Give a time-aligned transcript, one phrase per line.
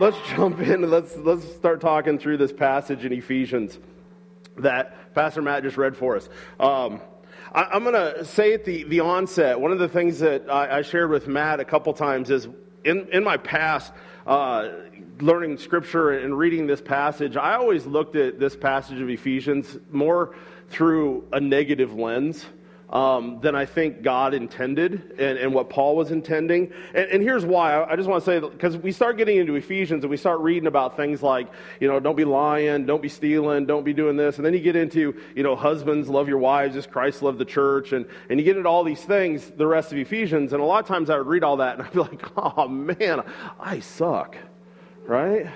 [0.00, 3.78] let's jump in and let's, let's start talking through this passage in Ephesians
[4.56, 6.26] that Pastor Matt just read for us.
[6.58, 7.02] Um,
[7.52, 10.78] I, am going to say at the, the onset, one of the things that I,
[10.78, 12.48] I shared with Matt a couple times is
[12.82, 13.92] in, in my past,
[14.26, 14.70] uh,
[15.20, 20.34] learning scripture and reading this passage, I always looked at this passage of Ephesians more
[20.70, 22.46] through a negative lens
[22.90, 26.72] um, than I think God intended and, and what Paul was intending.
[26.92, 27.74] And, and here's why.
[27.74, 30.40] I, I just want to say, because we start getting into Ephesians and we start
[30.40, 31.48] reading about things like,
[31.78, 34.36] you know, don't be lying, don't be stealing, don't be doing this.
[34.36, 37.44] And then you get into, you know, husbands, love your wives as Christ loved the
[37.44, 37.92] church.
[37.92, 40.52] And, and you get into all these things, the rest of Ephesians.
[40.52, 42.66] And a lot of times I would read all that and I'd be like, oh
[42.66, 43.22] man,
[43.60, 44.36] I suck,
[45.04, 45.46] right?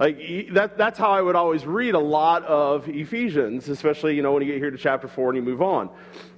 [0.00, 0.18] Like
[0.52, 4.42] that, that's how I would always read a lot of Ephesians, especially you know when
[4.42, 5.90] you get here to chapter four and you move on.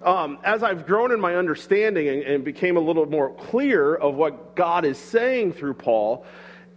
[0.02, 4.16] Um, as I've grown in my understanding and, and became a little more clear of
[4.16, 6.26] what God is saying through Paul,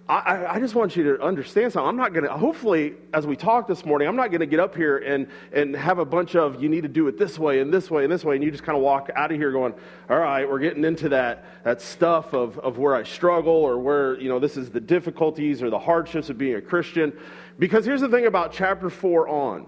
[0.07, 1.89] I, I, just want you to understand something.
[1.89, 4.59] I'm not going to, hopefully, as we talk this morning, I'm not going to get
[4.59, 7.59] up here and, and have a bunch of, you need to do it this way
[7.59, 9.51] and this way and this way, and you just kind of walk out of here
[9.51, 9.73] going,
[10.07, 14.19] all right, we're getting into that, that stuff of, of where I struggle or where,
[14.21, 17.11] you know, this is the difficulties or the hardships of being a Christian.
[17.57, 19.65] Because here's the thing about chapter 4 on.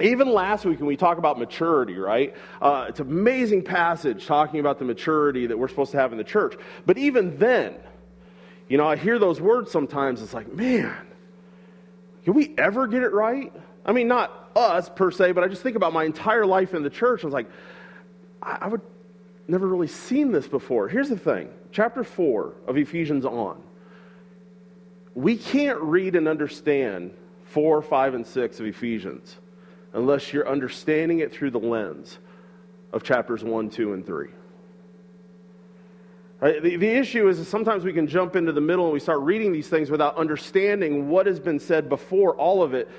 [0.00, 2.34] Even last week when we talk about maturity, right?
[2.60, 6.18] Uh, it's an amazing passage talking about the maturity that we're supposed to have in
[6.18, 6.58] the church.
[6.84, 7.76] But even then,
[8.68, 10.22] you know, I hear those words sometimes.
[10.22, 10.96] It's like, man,
[12.24, 13.52] can we ever get it right?
[13.84, 16.82] I mean, not us per se, but I just think about my entire life in
[16.82, 17.22] the church.
[17.22, 17.48] I was like,
[18.42, 18.80] I, I would
[19.48, 20.88] never really seen this before.
[20.88, 23.62] Here's the thing chapter 4 of Ephesians on.
[25.14, 27.12] We can't read and understand
[27.46, 29.36] 4, 5, and 6 of Ephesians
[29.92, 32.18] unless you're understanding it through the lens
[32.92, 34.28] of chapters 1, 2, and 3.
[36.40, 36.62] Right?
[36.62, 39.20] The, the issue is that sometimes we can jump into the middle and we start
[39.20, 42.90] reading these things without understanding what has been said before all of it.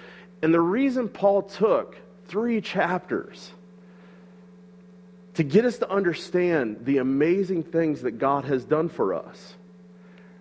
[0.42, 3.52] And the reason Paul took three chapters
[5.36, 9.56] to get us to understand the amazing things that God has done for us.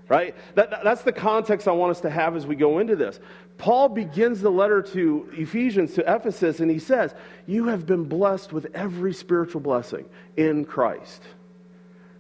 [0.09, 0.35] Right?
[0.55, 3.21] That, that's the context I want us to have as we go into this.
[3.59, 7.15] Paul begins the letter to Ephesians, to Ephesus, and he says,
[7.47, 10.07] You have been blessed with every spiritual blessing
[10.37, 11.23] in Christ.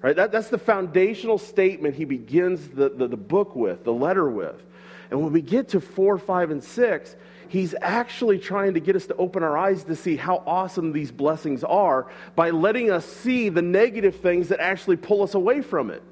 [0.06, 0.14] Right?
[0.14, 4.62] That, that's the foundational statement he begins the, the, the book with, the letter with.
[5.10, 7.16] And when we get to 4, 5, and 6,
[7.48, 11.10] he's actually trying to get us to open our eyes to see how awesome these
[11.10, 12.06] blessings are
[12.36, 16.04] by letting us see the negative things that actually pull us away from it.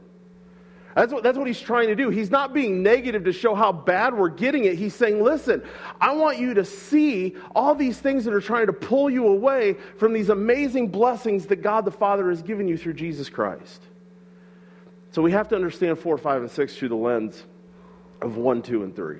[0.94, 2.08] That's what, that's what he's trying to do.
[2.10, 4.76] He's not being negative to show how bad we're getting it.
[4.76, 5.62] He's saying, listen,
[6.00, 9.74] I want you to see all these things that are trying to pull you away
[9.98, 13.82] from these amazing blessings that God the Father has given you through Jesus Christ.
[15.10, 17.44] So we have to understand 4, 5, and 6 through the lens
[18.22, 19.18] of 1, 2, and 3.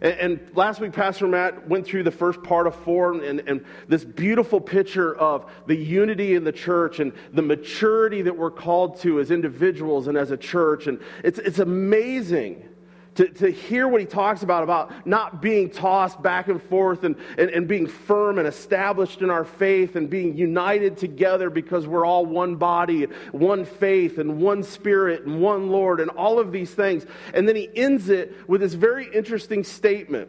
[0.00, 4.04] And, last week, Pastor Matt went through the first part of four and, and this
[4.04, 9.20] beautiful picture of the unity in the church and the maturity that we're called to
[9.20, 10.86] as individuals and as a church.
[10.86, 12.68] And it's, it's amazing
[13.16, 17.16] to, to hear what he talks about, about not being tossed back and forth and,
[17.38, 22.04] and, and being firm and established in our faith and being united together because we're
[22.04, 26.72] all one body, one faith, and one spirit, and one Lord, and all of these
[26.72, 27.06] things.
[27.32, 30.28] And then he ends it with this very interesting statement.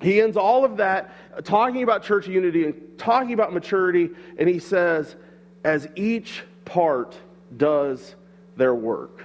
[0.00, 1.12] He ends all of that
[1.44, 5.14] talking about church unity and talking about maturity, and he says,
[5.62, 7.16] as each part
[7.56, 8.14] does
[8.56, 9.22] their work.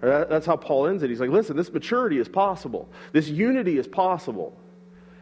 [0.00, 1.10] That's how Paul ends it.
[1.10, 2.88] He's like, listen, this maturity is possible.
[3.12, 4.56] This unity is possible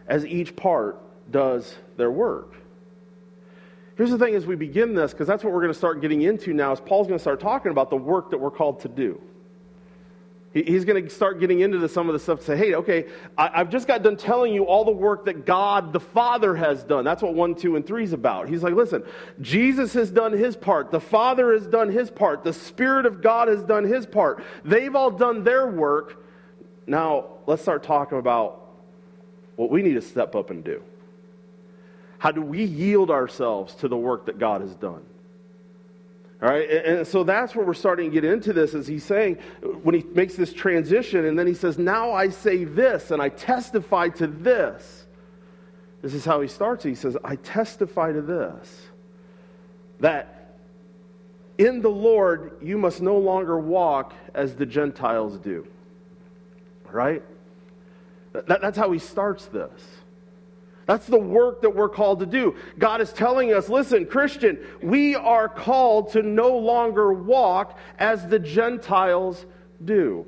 [0.07, 1.01] as each part
[1.31, 2.55] does their work.
[3.97, 6.21] Here's the thing as we begin this, because that's what we're going to start getting
[6.23, 8.89] into now, is Paul's going to start talking about the work that we're called to
[8.89, 9.19] do.
[10.65, 13.05] He's going to start getting into some of the stuff to say, hey, okay,
[13.37, 16.83] I, have just got done telling you all the work that God the Father has
[16.83, 17.05] done.
[17.05, 18.49] That's what 1, 2, and 3 is about.
[18.49, 19.05] He's like, listen,
[19.43, 20.91] Jesus has done his part.
[20.91, 22.43] The Father has done his part.
[22.43, 24.43] The Spirit of God has done his part.
[24.65, 26.25] They've all done their work.
[26.87, 28.67] Now, let's start talking about
[29.57, 30.83] what we need to step up and do.
[32.17, 35.05] How do we yield ourselves to the work that God has done?
[36.43, 39.39] All right, and so that's where we're starting to get into this, is he's saying,
[39.83, 43.31] when he makes this transition, and then he says, Now I say this, and I
[43.31, 45.07] testify to this.
[46.03, 46.85] This is how he starts.
[46.85, 48.83] He says, I testify to this,
[50.01, 50.59] that
[51.57, 55.67] in the Lord you must no longer walk as the Gentiles do.
[56.85, 57.23] Right?
[58.33, 59.71] That, that's how he starts this.
[60.87, 62.55] That's the work that we're called to do.
[62.79, 68.39] God is telling us, listen, Christian, we are called to no longer walk as the
[68.39, 69.45] Gentiles
[69.85, 70.25] do.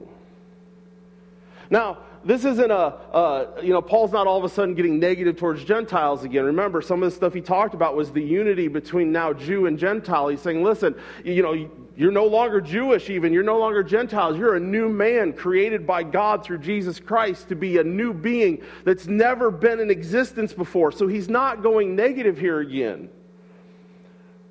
[1.71, 5.65] Now, this isn't a, you know, Paul's not all of a sudden getting negative towards
[5.65, 6.45] Gentiles again.
[6.45, 9.79] Remember, some of the stuff he talked about was the unity between now Jew and
[9.79, 10.29] Gentile.
[10.29, 13.33] He's saying, listen, you know, you're no longer Jewish, even.
[13.33, 14.39] You're no longer Gentiles.
[14.39, 18.63] You're a new man created by God through Jesus Christ to be a new being
[18.85, 20.93] that's never been in existence before.
[20.93, 23.09] So he's not going negative here again.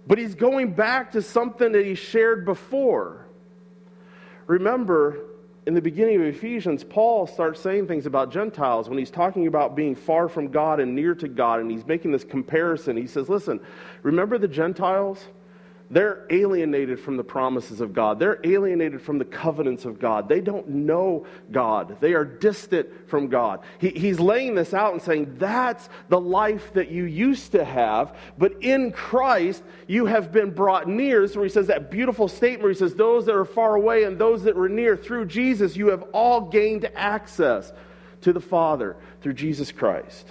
[0.06, 3.28] But he's going back to something that he shared before.
[4.48, 5.18] Remember,
[5.66, 9.74] in the beginning of Ephesians, Paul starts saying things about Gentiles when he's talking about
[9.74, 12.98] being far from God and near to God, and he's making this comparison.
[12.98, 13.62] He says, Listen,
[14.04, 15.26] remember the Gentiles?
[15.90, 18.20] They're alienated from the promises of God.
[18.20, 20.28] They're alienated from the covenants of God.
[20.28, 21.98] They don't know God.
[22.02, 23.62] They are distant from God.
[23.80, 28.18] He, he's laying this out and saying, That's the life that you used to have,
[28.38, 31.26] but in Christ you have been brought near.
[31.28, 34.20] Where he says that beautiful statement where he says, Those that are far away and
[34.20, 37.72] those that were near, through Jesus, you have all gained access
[38.22, 40.28] to the Father through Jesus Christ.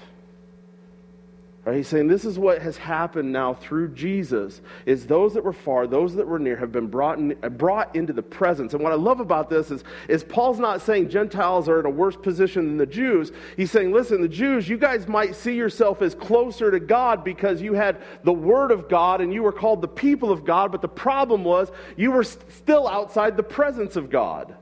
[1.66, 1.78] Right?
[1.78, 5.88] He's saying this is what has happened now through Jesus is those that were far,
[5.88, 8.72] those that were near have been brought, in, brought into the presence.
[8.72, 11.90] And what I love about this is, is Paul's not saying Gentiles are in a
[11.90, 13.32] worse position than the Jews.
[13.56, 17.60] He's saying, listen, the Jews, you guys might see yourself as closer to God because
[17.60, 20.82] you had the Word of God and you were called the people of God, but
[20.82, 24.54] the problem was you were still outside the presence of God.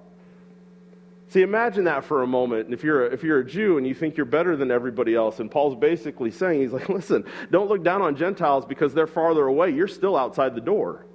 [1.35, 2.67] See, imagine that for a moment.
[2.67, 5.17] And If you're, a, if you're a Jew and you think you're better than everybody
[5.17, 9.09] else, and Paul's basically saying, he's like, listen, don't look down on Gentiles because they're
[9.09, 9.71] farther away.
[9.71, 11.07] You're still outside the door.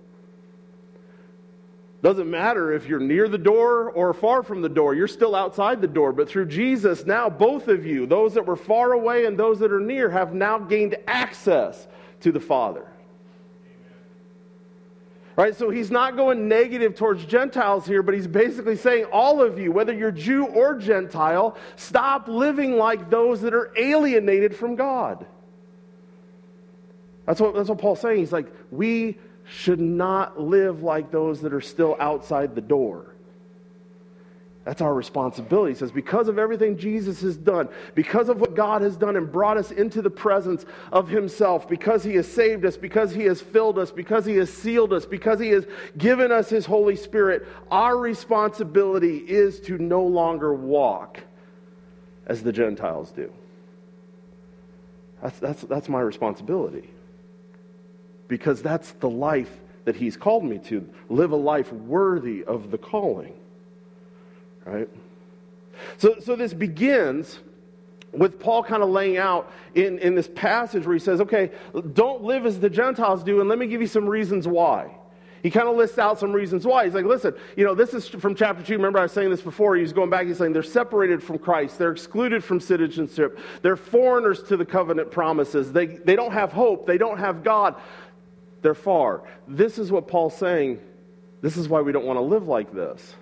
[2.03, 5.79] Doesn't matter if you're near the door or far from the door, you're still outside
[5.79, 6.11] the door.
[6.11, 9.71] But through Jesus, now both of you, those that were far away and those that
[9.71, 11.87] are near, have now gained access
[12.19, 12.88] to the Father.
[15.39, 15.55] Right?
[15.55, 19.71] So he's not going negative towards Gentiles here, but he's basically saying, all of you,
[19.71, 25.25] whether you're Jew or Gentile, stop living like those that are alienated from God.
[27.25, 28.19] That's what, that's what Paul's saying.
[28.19, 33.08] He's like, we should not live like those that are still outside the door.
[34.65, 35.73] That's our responsibility.
[35.73, 39.31] He says, because of everything Jesus has done, because of what God has done and
[39.31, 43.41] brought us into the presence of Himself, because He has saved us, because He has
[43.41, 45.65] filled us, because He has sealed us, because He has
[45.97, 51.19] given us His Holy Spirit, our responsibility is to no longer walk
[52.27, 53.31] as the Gentiles do.
[55.21, 56.89] That's, that's, that's my responsibility.
[58.27, 59.51] Because that's the life
[59.85, 63.38] that He's called me to live a life worthy of the calling
[64.69, 64.89] right?
[65.97, 67.39] So, so this begins
[68.11, 71.51] with Paul kind of laying out in, in this passage where he says, okay,
[71.93, 74.91] don't live as the Gentiles do, and let me give you some reasons why.
[75.41, 76.83] He kind of lists out some reasons why.
[76.83, 78.73] He's like, listen, you know, this is from chapter 2.
[78.73, 79.77] Remember, I was saying this before.
[79.77, 80.27] He's going back.
[80.27, 81.77] He's saying they're separated from Christ.
[81.77, 83.39] They're excluded from citizenship.
[83.61, 85.71] They're foreigners to the covenant promises.
[85.71, 86.85] They, they don't have hope.
[86.85, 87.75] They don't have God.
[88.61, 89.23] They're far.
[89.47, 90.81] This is what Paul's saying.
[91.41, 93.15] This is why we don't want to live like this.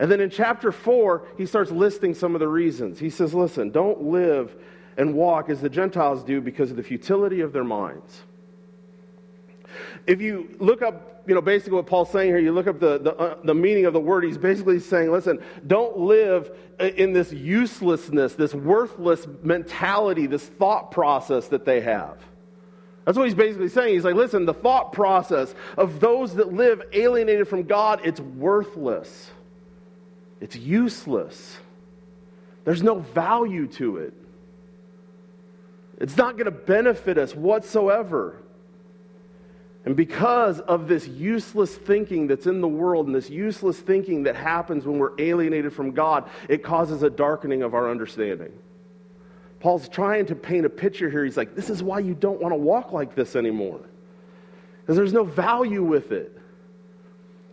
[0.00, 2.98] And then in chapter 4, he starts listing some of the reasons.
[2.98, 4.56] He says, Listen, don't live
[4.96, 8.22] and walk as the Gentiles do because of the futility of their minds.
[10.06, 12.98] If you look up, you know, basically what Paul's saying here, you look up the,
[12.98, 17.30] the, uh, the meaning of the word, he's basically saying, listen, don't live in this
[17.30, 22.16] uselessness, this worthless mentality, this thought process that they have.
[23.04, 23.94] That's what he's basically saying.
[23.94, 29.30] He's like, listen, the thought process of those that live alienated from God, it's worthless.
[30.40, 31.58] It's useless.
[32.64, 34.14] There's no value to it.
[35.98, 38.36] It's not going to benefit us whatsoever.
[39.84, 44.36] And because of this useless thinking that's in the world and this useless thinking that
[44.36, 48.52] happens when we're alienated from God, it causes a darkening of our understanding.
[49.60, 51.24] Paul's trying to paint a picture here.
[51.24, 53.80] He's like, this is why you don't want to walk like this anymore.
[54.80, 56.36] Because there's no value with it.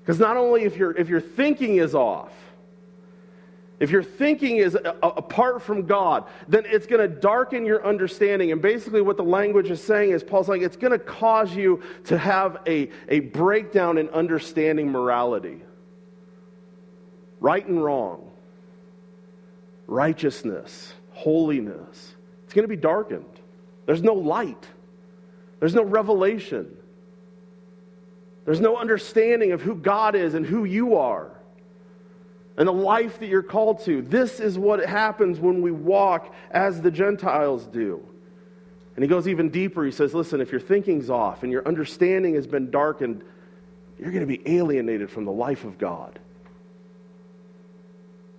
[0.02, 2.32] Because not only if, your if your thinking is off,
[3.80, 8.52] if your thinking is apart from God, then it's going to darken your understanding.
[8.52, 11.84] And basically, what the language is saying is Paul's saying it's going to cause you
[12.06, 15.62] to have a, a breakdown in understanding morality
[17.40, 18.32] right and wrong,
[19.86, 22.16] righteousness, holiness.
[22.46, 23.26] It's going to be darkened.
[23.86, 24.66] There's no light,
[25.60, 26.76] there's no revelation,
[28.44, 31.37] there's no understanding of who God is and who you are
[32.58, 34.02] and the life that you're called to.
[34.02, 38.04] This is what happens when we walk as the Gentiles do.
[38.96, 39.86] And he goes even deeper.
[39.86, 43.24] He says, Listen, if your thinking's off and your understanding has been darkened,
[44.00, 46.20] you're going to be alienated from the life of God.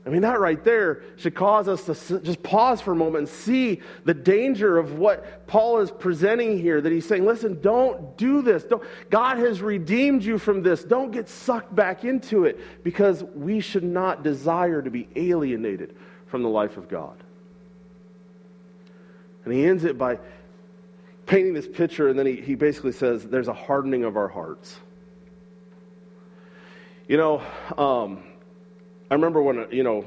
[0.08, 3.28] I mean, that right there should cause us to just pause for a moment and
[3.28, 6.80] see the danger of what Paul is presenting here.
[6.80, 8.64] That he's saying, listen, don't do this.
[8.64, 10.82] Don't, God has redeemed you from this.
[10.82, 15.94] Don't get sucked back into it because we should not desire to be alienated
[16.28, 17.22] from the life of God.
[19.44, 20.18] And he ends it by
[21.26, 24.74] painting this picture, and then he, he basically says, there's a hardening of our hearts.
[27.08, 27.42] You know,
[27.76, 28.22] um,
[29.10, 30.04] I remember when, you know,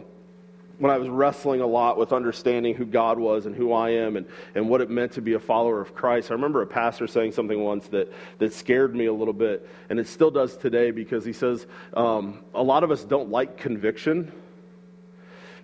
[0.78, 4.18] when I was wrestling a lot with understanding who God was and who I am
[4.18, 7.06] and, and what it meant to be a follower of Christ, I remember a pastor
[7.06, 10.90] saying something once that, that scared me a little bit, and it still does today
[10.90, 14.32] because he says um, a lot of us don't like conviction.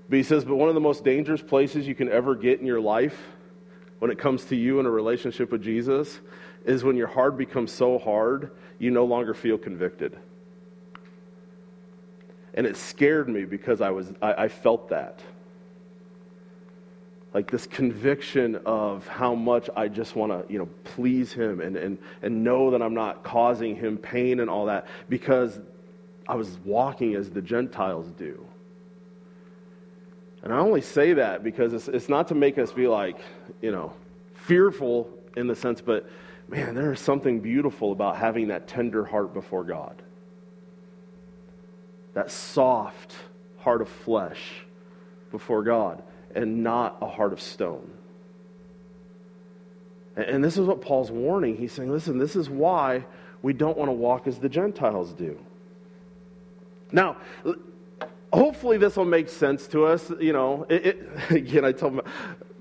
[0.07, 2.67] But he says, but one of the most dangerous places you can ever get in
[2.67, 3.17] your life
[3.99, 6.19] when it comes to you in a relationship with Jesus
[6.63, 10.17] is when your heart becomes so hard you no longer feel convicted.
[12.57, 15.21] And it scared me because I, was, I, I felt that.
[17.31, 21.77] Like this conviction of how much I just want to, you know, please him and,
[21.77, 25.59] and, and know that I'm not causing him pain and all that because
[26.27, 28.43] I was walking as the Gentiles do.
[30.41, 33.19] And I only say that because it's, it's not to make us be like,
[33.61, 33.93] you know,
[34.33, 36.09] fearful in the sense, but
[36.47, 40.01] man, there is something beautiful about having that tender heart before God
[42.17, 43.13] that soft
[43.59, 44.65] heart of flesh
[45.29, 46.01] before God
[46.33, 47.91] and not a heart of stone.
[50.15, 51.55] And this is what Paul's warning.
[51.55, 53.05] He's saying, listen, this is why
[53.43, 55.37] we don't want to walk as the Gentiles do.
[56.91, 57.17] Now,
[58.33, 60.11] hopefully this will make sense to us.
[60.19, 62.01] You know, it, it, again, I told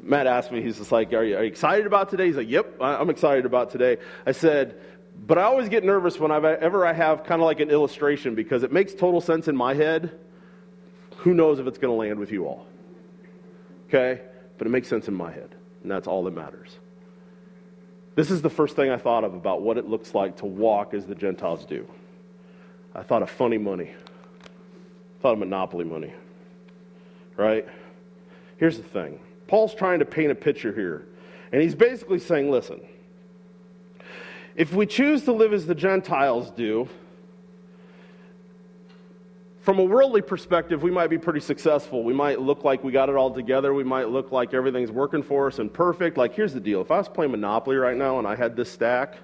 [0.02, 2.26] Matt asked me, he's just like, are you, are you excited about today?
[2.26, 3.96] He's like, yep, I'm excited about today.
[4.26, 4.78] I said,
[5.26, 8.72] but I always get nervous whenever I have kind of like an illustration because it
[8.72, 10.18] makes total sense in my head.
[11.18, 12.66] Who knows if it's going to land with you all?
[13.88, 14.20] Okay?
[14.58, 16.78] But it makes sense in my head, and that's all that matters.
[18.14, 20.94] This is the first thing I thought of about what it looks like to walk
[20.94, 21.86] as the Gentiles do.
[22.94, 23.90] I thought of funny money.
[23.90, 26.12] I thought of monopoly money.
[27.36, 27.66] Right?
[28.58, 29.18] Here's the thing.
[29.48, 31.06] Paul's trying to paint a picture here.
[31.52, 32.80] And he's basically saying, listen,
[34.56, 36.88] if we choose to live as the Gentiles do,
[39.60, 42.02] from a worldly perspective, we might be pretty successful.
[42.04, 43.74] We might look like we got it all together.
[43.74, 46.16] We might look like everything's working for us and perfect.
[46.16, 48.70] Like, here's the deal if I was playing Monopoly right now and I had this
[48.70, 49.16] stack,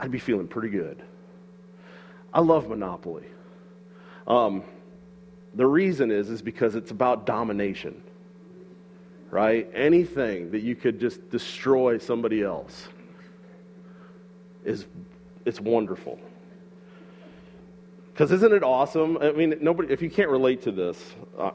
[0.00, 1.02] I'd be feeling pretty good.
[2.32, 3.26] I love Monopoly.
[4.26, 4.62] Um,
[5.54, 8.02] the reason is, is because it's about domination,
[9.30, 9.68] right?
[9.74, 12.88] Anything that you could just destroy somebody else
[14.66, 14.86] is
[15.46, 16.18] it's wonderful.
[18.12, 19.16] Because isn't it awesome?
[19.18, 19.92] I mean, nobody.
[19.92, 21.52] If you can't relate to this, uh,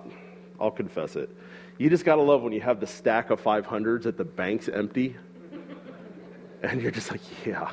[0.60, 1.30] I'll confess it.
[1.77, 5.15] You just gotta love when you have the stack of 500s at the bank's empty,
[6.63, 7.72] and you're just like, yeah,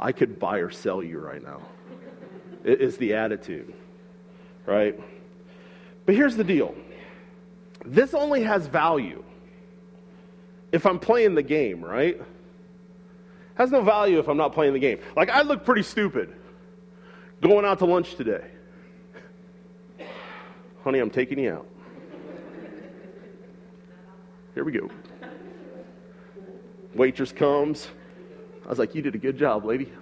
[0.00, 1.62] I could buy or sell you right now.
[2.64, 3.72] It is the attitude,
[4.66, 4.98] right?
[6.04, 6.74] But here's the deal.
[7.84, 9.24] This only has value
[10.72, 12.20] if I'm playing the game, right?
[13.54, 14.98] Has no value if I'm not playing the game.
[15.16, 16.34] Like, I look pretty stupid
[17.42, 18.44] going out to lunch today.
[20.84, 21.66] Honey, I'm taking you out.
[24.54, 24.90] Here we go.
[26.94, 27.88] Waitress comes.
[28.64, 29.92] I was like, You did a good job, lady.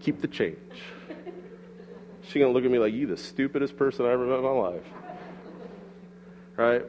[0.00, 0.58] Keep the change.
[2.22, 4.50] She gonna look at me like you the stupidest person I ever met in my
[4.50, 4.82] life.
[6.56, 6.82] Right?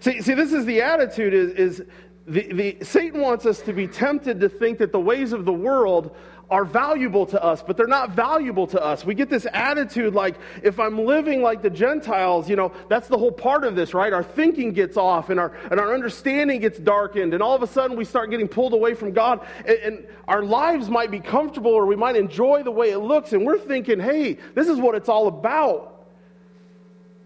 [0.00, 1.82] See, see, this is the attitude is, is
[2.26, 5.52] the, the, Satan wants us to be tempted to think that the ways of the
[5.52, 6.14] world
[6.50, 9.04] are valuable to us, but they're not valuable to us.
[9.04, 10.34] We get this attitude like,
[10.64, 14.12] if I'm living like the Gentiles, you know, that's the whole part of this, right?
[14.12, 17.68] Our thinking gets off and our, and our understanding gets darkened, and all of a
[17.68, 21.70] sudden we start getting pulled away from God, and, and our lives might be comfortable
[21.70, 24.96] or we might enjoy the way it looks, and we're thinking, hey, this is what
[24.96, 26.04] it's all about.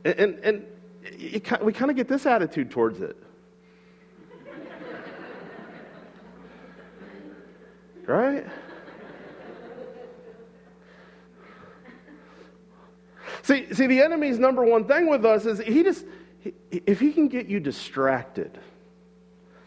[0.05, 0.67] And, and, and
[1.03, 3.17] it, we kind of get this attitude towards it.
[8.07, 8.47] Right?
[13.43, 16.07] See, see, the enemy's number one thing with us is he just,
[16.71, 18.59] if he can get you distracted.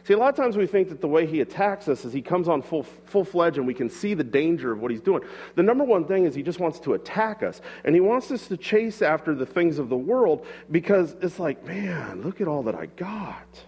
[0.04, 2.22] See, a lot of times we think that the way he attacks us is he
[2.22, 5.22] comes on full, full fledged and we can see the danger of what he's doing.
[5.56, 7.62] The number one thing is he just wants to attack us.
[7.84, 11.64] And he wants us to chase after the things of the world because it's like,
[11.66, 13.64] man, look at all that I got.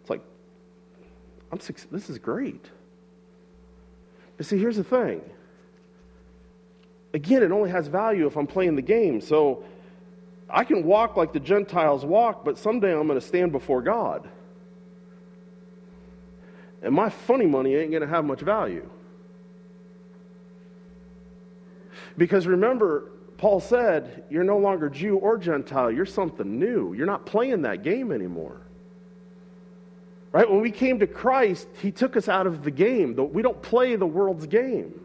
[0.00, 0.22] It's like,
[1.50, 1.58] I'm,
[1.90, 2.70] this is great.
[4.40, 5.20] But see, here's the thing
[7.12, 9.20] again, it only has value if I'm playing the game.
[9.20, 9.64] So
[10.48, 14.26] I can walk like the Gentiles walk, but someday I'm going to stand before God.
[16.80, 18.88] And my funny money ain't going to have much value.
[22.16, 25.90] Because remember, Paul said, You're no longer Jew or Gentile.
[25.90, 26.94] You're something new.
[26.94, 28.62] You're not playing that game anymore.
[30.32, 30.48] Right?
[30.48, 33.16] When we came to Christ, He took us out of the game.
[33.32, 35.00] We don't play the world's game.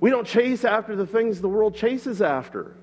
[0.00, 2.76] We don't chase after the things the world chases after.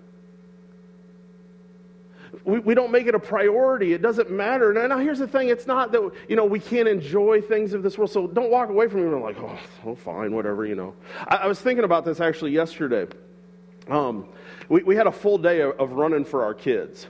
[2.44, 3.94] We, we don't make it a priority.
[3.94, 4.74] It doesn't matter.
[4.74, 7.84] Now, now, here's the thing it's not that, you know, we can't enjoy things of
[7.84, 8.12] this world.
[8.12, 10.96] So don't walk away from it and like, oh, oh fine, whatever, you know.
[11.28, 13.06] I, I was thinking about this actually yesterday.
[13.88, 14.28] Um,
[14.70, 17.08] we, we had a full day of, of running for our kids,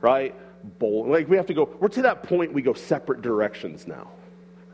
[0.00, 0.34] right?
[0.78, 1.06] Bowl.
[1.08, 4.08] Like we have to go, we're to that point we go separate directions now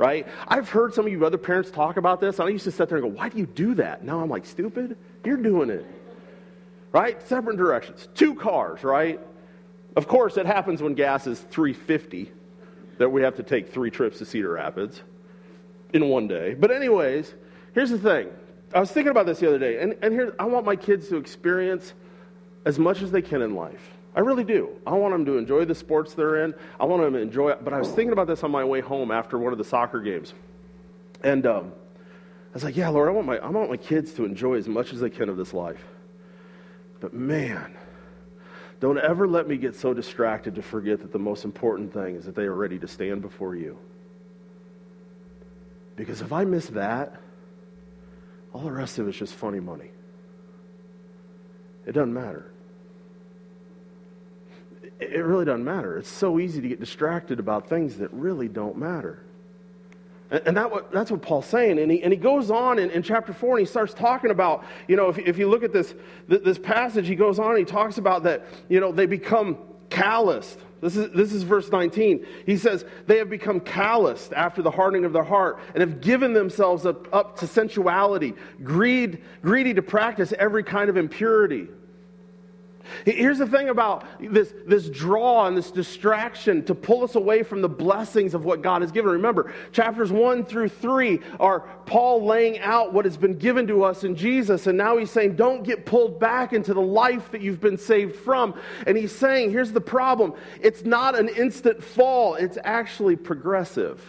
[0.01, 0.27] right?
[0.49, 2.41] I've heard some of you other parents talk about this.
[2.41, 4.03] I used to sit there and go, why do you do that?
[4.03, 4.97] Now I'm like, stupid?
[5.27, 5.85] You're doing it.
[6.91, 7.21] Right?
[7.29, 8.09] Separate directions.
[8.15, 9.21] Two cars, right?
[9.97, 12.33] Of course, it happens when gas is 350
[12.97, 15.03] that we have to take three trips to Cedar Rapids
[15.93, 16.55] in one day.
[16.55, 17.35] But, anyways,
[17.75, 18.29] here's the thing.
[18.75, 21.09] I was thinking about this the other day, and, and here, I want my kids
[21.09, 21.93] to experience
[22.65, 23.91] as much as they can in life.
[24.15, 24.71] I really do.
[24.87, 26.55] I want them to enjoy the sports they're in.
[26.81, 27.65] I want them to enjoy it.
[27.65, 30.01] But I was thinking about this on my way home after one of the soccer
[30.01, 30.35] games.
[31.23, 31.73] And um,
[32.51, 34.67] I was like, yeah, Lord, I want, my, I want my kids to enjoy as
[34.67, 35.85] much as they can of this life.
[36.99, 37.77] But man,
[38.81, 42.25] don't ever let me get so distracted to forget that the most important thing is
[42.25, 43.79] that they are ready to stand before you.
[45.95, 47.21] Because if I miss that,
[48.53, 49.91] all the rest of it's just funny money.
[51.87, 52.50] It doesn't matter
[55.01, 55.99] it really doesn't matter.
[55.99, 59.23] It's so easy to get distracted about things that really don't matter.
[60.31, 61.81] And that that's what Paul's saying.
[61.81, 64.65] And he, and he goes on in, in chapter 4 and he starts talking about,
[64.87, 65.93] you know, if, if you look at this,
[66.29, 69.59] this passage, he goes on and he talks about that, you know, they become
[69.89, 70.61] calloused.
[70.81, 72.25] This is, this is verse 19.
[72.47, 76.33] He says, They have become calloused after the hardening of their heart and have given
[76.33, 81.67] themselves up, up to sensuality, greed, greedy to practice every kind of impurity.
[83.05, 87.63] Here's the thing about this, this draw and this distraction to pull us away from
[87.63, 89.11] the blessings of what God has given.
[89.11, 94.05] Remember, chapters 1 through 3 are Paul laying out what has been given to us
[94.05, 94.67] in Jesus.
[94.67, 98.17] And now he's saying, don't get pulled back into the life that you've been saved
[98.17, 98.59] from.
[98.87, 104.03] And he's saying, here's the problem it's not an instant fall, it's actually progressive.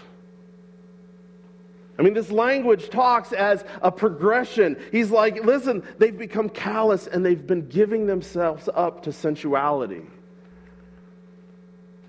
[2.01, 4.75] I mean, this language talks as a progression.
[4.91, 10.01] He's like, listen, they've become callous and they've been giving themselves up to sensuality.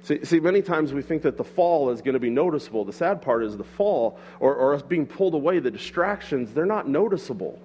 [0.04, 2.86] See, see, many times we think that the fall is going to be noticeable.
[2.86, 6.64] The sad part is the fall, or, or us being pulled away, the distractions, they're
[6.64, 7.60] not noticeable.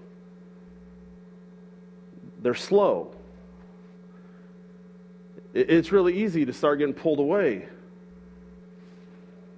[2.41, 3.15] They're slow.
[5.53, 7.69] It's really easy to start getting pulled away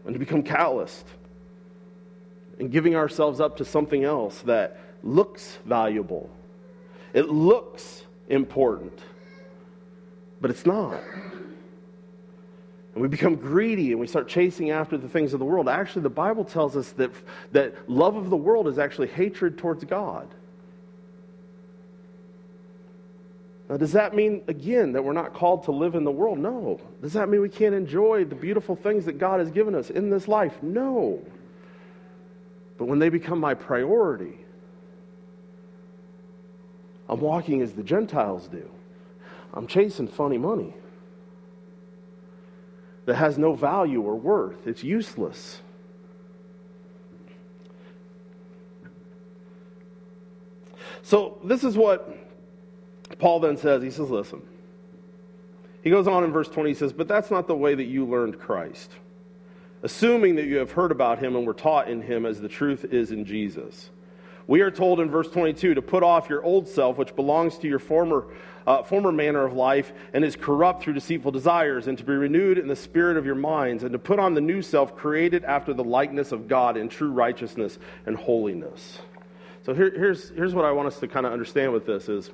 [0.06, 1.08] and to become calloused
[2.60, 6.30] and giving ourselves up to something else that looks valuable.
[7.14, 9.00] It looks important,
[10.42, 11.02] but it's not.
[12.94, 15.70] And we become greedy and we start chasing after the things of the world.
[15.70, 17.12] Actually, the Bible tells us that,
[17.54, 20.28] that love of the world is actually hatred towards God.
[23.70, 26.40] Now, does that mean, again, that we're not called to live in the world?
[26.40, 26.82] No.
[27.02, 30.10] Does that mean we can't enjoy the beautiful things that God has given us in
[30.10, 30.62] this life?
[30.64, 31.24] No.
[32.80, 34.38] But when they become my priority,
[37.10, 38.68] I'm walking as the Gentiles do.
[39.54, 40.74] I'm chasing funny money
[43.06, 45.62] that has no value or worth, it's useless.
[51.02, 52.16] So, this is what
[53.18, 53.82] Paul then says.
[53.82, 54.42] He says, Listen.
[55.82, 58.06] He goes on in verse 20, he says, But that's not the way that you
[58.06, 58.92] learned Christ
[59.84, 62.86] assuming that you have heard about him and were taught in him as the truth
[62.86, 63.90] is in Jesus.
[64.50, 67.68] We are told in verse 22 to put off your old self, which belongs to
[67.68, 68.26] your former,
[68.66, 72.58] uh, former manner of life and is corrupt through deceitful desires, and to be renewed
[72.58, 75.72] in the spirit of your minds, and to put on the new self created after
[75.72, 78.98] the likeness of God in true righteousness and holiness.
[79.68, 82.32] So here, here's, here's what I want us to kind of understand with this is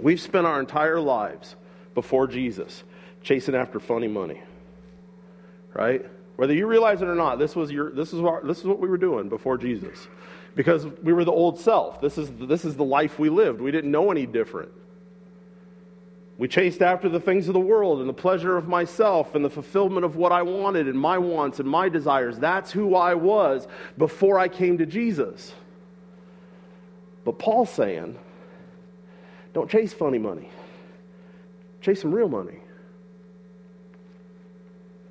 [0.00, 1.54] we've spent our entire lives
[1.94, 2.82] before Jesus
[3.22, 4.42] chasing after funny money,
[5.74, 6.04] right?
[6.40, 8.80] Whether you realize it or not, this, was your, this, is what, this is what
[8.80, 10.08] we were doing before Jesus.
[10.54, 12.00] Because we were the old self.
[12.00, 13.60] This is, this is the life we lived.
[13.60, 14.70] We didn't know any different.
[16.38, 19.50] We chased after the things of the world and the pleasure of myself and the
[19.50, 22.38] fulfillment of what I wanted and my wants and my desires.
[22.38, 25.52] That's who I was before I came to Jesus.
[27.26, 28.18] But Paul's saying,
[29.52, 30.48] don't chase funny money,
[31.82, 32.60] chase some real money.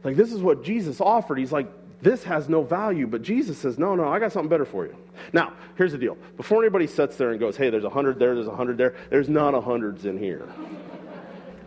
[0.03, 1.37] Like, this is what Jesus offered.
[1.37, 1.67] He's like,
[2.01, 3.07] this has no value.
[3.07, 4.95] But Jesus says, no, no, I got something better for you.
[5.33, 6.17] Now, here's the deal.
[6.37, 8.95] Before anybody sits there and goes, hey, there's a hundred there, there's a hundred there,
[9.09, 10.47] there's not a hundreds in here.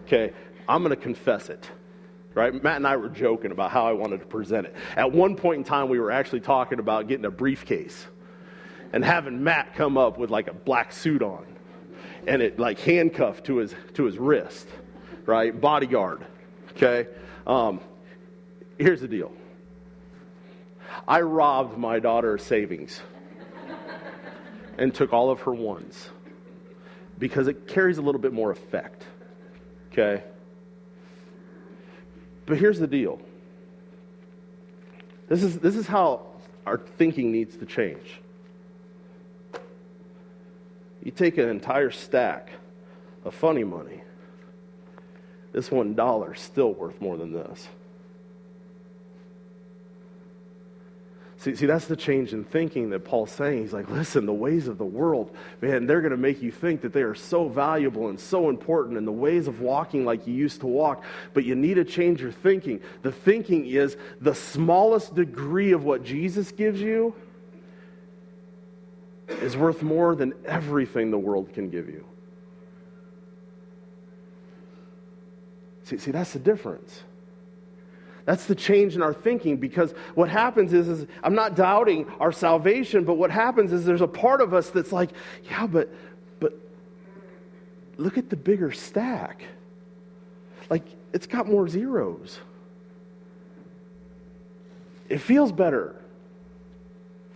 [0.07, 0.33] Okay,
[0.68, 1.71] I'm going to confess it.
[2.35, 2.62] Right?
[2.62, 4.75] Matt and I were joking about how I wanted to present it.
[4.97, 8.07] At one point in time, we were actually talking about getting a briefcase
[8.95, 11.45] and having Matt come up with like a black suit on
[12.27, 14.68] and it like handcuffed to his to his wrist,
[15.27, 15.59] right?
[15.59, 16.25] Bodyguard.
[16.71, 17.07] Okay.
[17.47, 17.81] Um,
[18.83, 19.33] here's the deal.
[21.07, 23.01] I robbed my daughter's savings
[24.79, 26.11] and took all of her ones
[27.18, 29.05] because it carries a little bit more effect.
[29.92, 30.23] Okay?
[32.47, 33.21] But here's the deal.
[35.29, 36.27] This is, this is how
[36.66, 38.21] our thinking needs to change.
[41.03, 42.51] You take an entire stack
[43.25, 44.03] of funny money,
[45.53, 47.68] this one dollar is still worth more than this.
[51.42, 53.62] See, see, that's the change in thinking that Paul's saying.
[53.62, 56.83] He's like, listen, the ways of the world, man, they're going to make you think
[56.83, 60.35] that they are so valuable and so important, and the ways of walking like you
[60.35, 61.02] used to walk,
[61.35, 62.81] but you need to change your thinking.
[63.02, 67.12] The thinking is the smallest degree of what Jesus gives you
[69.26, 72.07] is worth more than everything the world can give you.
[75.83, 77.02] See, see that's the difference.
[78.24, 82.32] That's the change in our thinking because what happens is, is I'm not doubting our
[82.32, 85.11] salvation, but what happens is there's a part of us that's like,
[85.44, 85.92] yeah, but
[86.38, 86.54] but
[87.96, 89.44] look at the bigger stack.
[90.70, 92.38] Like it's got more zeros.
[95.08, 95.96] It feels better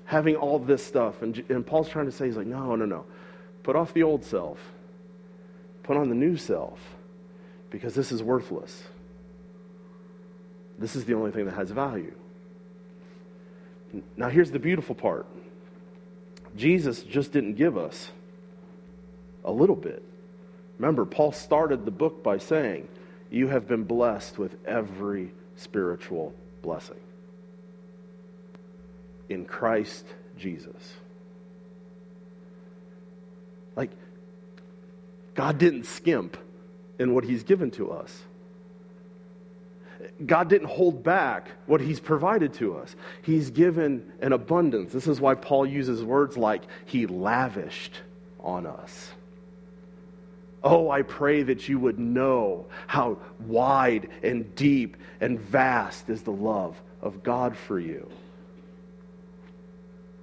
[0.07, 1.21] having all this stuff.
[1.21, 3.05] And, and Paul's trying to say, he's like, no, no, no.
[3.65, 4.59] Put off the old self,
[5.83, 6.79] put on the new self,
[7.71, 8.85] because this is worthless.
[10.79, 12.15] This is the only thing that has value.
[14.17, 15.27] Now, here's the beautiful part
[16.57, 18.11] Jesus just didn't give us
[19.45, 20.03] a little bit.
[20.79, 22.89] Remember, Paul started the book by saying,
[23.31, 27.01] You have been blessed with every spiritual blessing
[29.29, 30.05] in Christ
[30.39, 30.95] Jesus.
[33.75, 33.91] Like,
[35.35, 36.37] God didn't skimp
[36.99, 38.23] in what He's given to us.
[40.25, 42.95] God didn't hold back what He's provided to us.
[43.23, 44.93] He's given an abundance.
[44.93, 48.01] This is why Paul uses words like, He lavished
[48.41, 49.11] on us.
[50.63, 56.33] Oh, I pray that you would know how wide and deep and vast is the
[56.33, 58.11] love of God for you.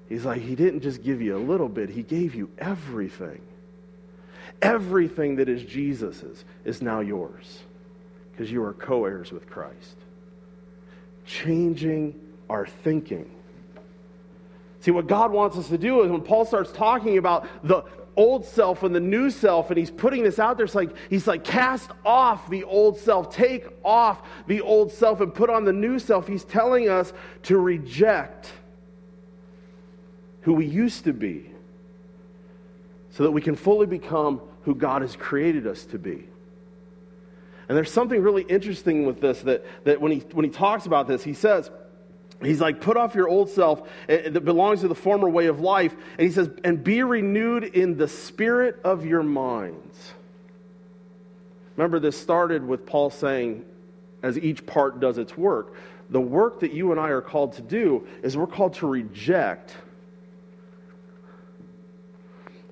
[0.09, 3.41] He's like, He didn't just give you a little bit, He gave you everything.
[4.61, 7.63] Everything that is Jesus's is now yours
[8.33, 9.95] because you are co heirs with Christ.
[11.25, 12.19] Changing
[12.49, 13.29] our thinking.
[14.81, 17.85] See, what God wants us to do is when Paul starts talking about the
[18.17, 21.25] old self and the new self, and he's putting this out there, it's like he's
[21.25, 25.73] like, cast off the old self, take off the old self, and put on the
[25.73, 26.27] new self.
[26.27, 28.51] He's telling us to reject
[30.41, 31.49] who we used to be
[33.11, 36.27] so that we can fully become who God has created us to be.
[37.67, 41.07] And there's something really interesting with this that, that when, he, when he talks about
[41.07, 41.71] this, he says,
[42.41, 45.59] He's like, put off your old self eh, that belongs to the former way of
[45.59, 45.95] life.
[46.17, 50.13] And he says, and be renewed in the spirit of your minds.
[51.77, 53.65] Remember, this started with Paul saying,
[54.21, 55.73] as each part does its work,
[56.09, 59.75] the work that you and I are called to do is we're called to reject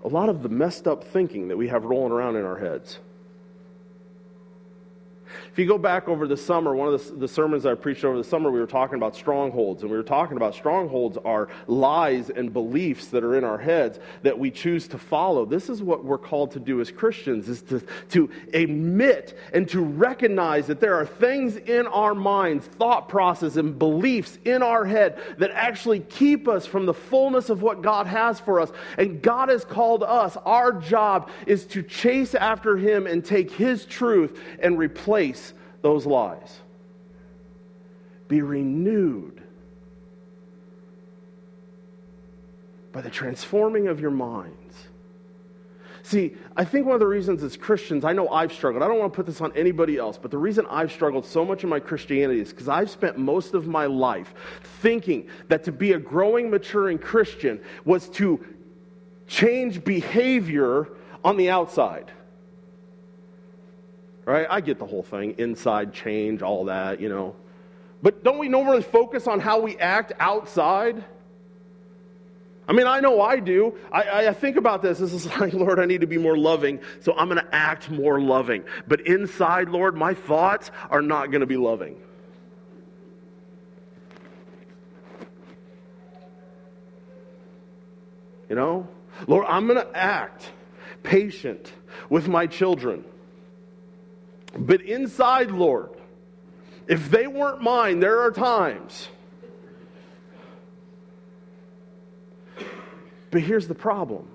[0.03, 2.99] a lot of the messed up thinking that we have rolling around in our heads.
[5.51, 8.17] If you go back over the summer, one of the, the, sermons I preached over
[8.17, 9.81] the summer, we were talking about strongholds.
[9.81, 13.99] And we were talking about strongholds are lies and beliefs that are in our heads
[14.23, 15.45] that we choose to follow.
[15.45, 19.81] This is what we're called to do as Christians, is to, to admit and to
[19.81, 25.19] recognize that there are things in our minds, thought process and beliefs in our head
[25.37, 28.71] that actually keep us from the fullness of what God has for us.
[28.97, 33.85] And God has called us, our job is to chase after Him and take His
[33.85, 35.40] truth and replace
[35.81, 36.59] those lies.
[38.27, 39.41] Be renewed
[42.91, 44.75] by the transforming of your minds.
[46.03, 48.83] See, I think one of the reasons as Christians, I know I've struggled.
[48.83, 51.45] I don't want to put this on anybody else, but the reason I've struggled so
[51.45, 54.33] much in my Christianity is because I've spent most of my life
[54.81, 58.43] thinking that to be a growing, maturing Christian was to
[59.27, 60.89] change behavior
[61.23, 62.11] on the outside.
[64.25, 64.47] Right?
[64.49, 67.35] I get the whole thing inside change, all that, you know.
[68.03, 71.03] But don't we normally focus on how we act outside?
[72.67, 73.77] I mean, I know I do.
[73.91, 74.99] I, I, think about this.
[74.99, 77.89] This is like, Lord, I need to be more loving, so I'm going to act
[77.89, 78.63] more loving.
[78.87, 81.97] But inside, Lord, my thoughts are not going to be loving.
[88.47, 88.87] You know?
[89.27, 90.49] Lord, I'm going to act
[91.03, 91.71] patient
[92.09, 93.03] with my children.
[94.57, 95.89] But inside, Lord,
[96.87, 99.07] if they weren't mine, there are times.
[103.31, 104.27] But here's the problem.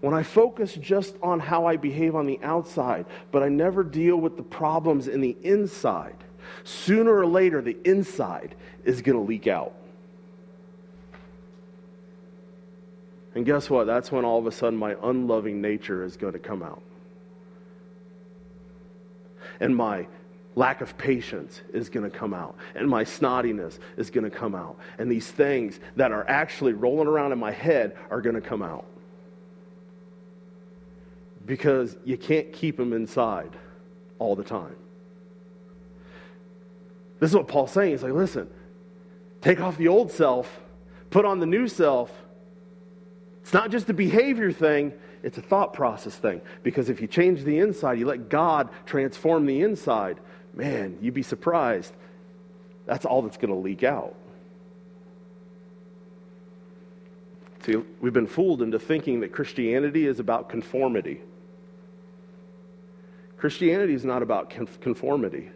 [0.00, 4.16] When I focus just on how I behave on the outside, but I never deal
[4.16, 6.16] with the problems in the inside,
[6.64, 9.74] sooner or later the inside is going to leak out.
[13.34, 13.86] And guess what?
[13.86, 16.82] That's when all of a sudden my unloving nature is going to come out.
[19.60, 20.06] And my
[20.56, 22.56] lack of patience is going to come out.
[22.74, 24.78] And my snottiness is going to come out.
[24.98, 28.62] And these things that are actually rolling around in my head are going to come
[28.62, 28.84] out.
[31.46, 33.50] Because you can't keep them inside
[34.18, 34.76] all the time.
[37.20, 37.92] This is what Paul's saying.
[37.92, 38.48] He's like, listen,
[39.42, 40.60] take off the old self,
[41.10, 42.10] put on the new self
[43.50, 46.40] it's not just a behavior thing, it's a thought process thing.
[46.62, 50.18] Because if you change the inside, you let God transform the inside,
[50.54, 51.92] man, you'd be surprised.
[52.86, 54.14] That's all that's going to leak out.
[57.64, 61.20] See, we've been fooled into thinking that Christianity is about conformity.
[63.36, 65.50] Christianity is not about conformity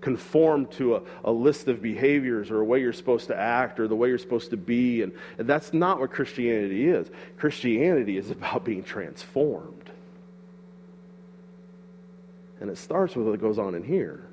[0.00, 3.86] conform to a, a, list of behaviors or a way you're supposed to act or
[3.86, 5.02] the way you're supposed to be.
[5.02, 7.10] And, and that's not what Christianity is.
[7.36, 9.90] Christianity is about being transformed.
[12.60, 14.26] And it starts with what goes on in here.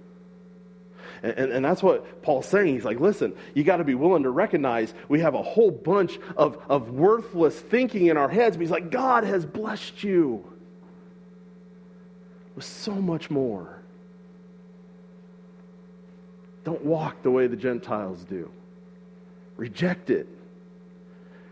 [1.24, 2.74] And, and, and, that's what Paul's saying.
[2.74, 6.20] He's like, listen, you got to be willing to recognize we have a whole bunch
[6.36, 8.56] of, of worthless thinking in our heads.
[8.56, 10.46] But he's like, God has blessed you
[12.56, 13.77] with so much more.
[16.68, 18.52] Don't walk the way the Gentiles do.
[19.56, 20.28] Reject it.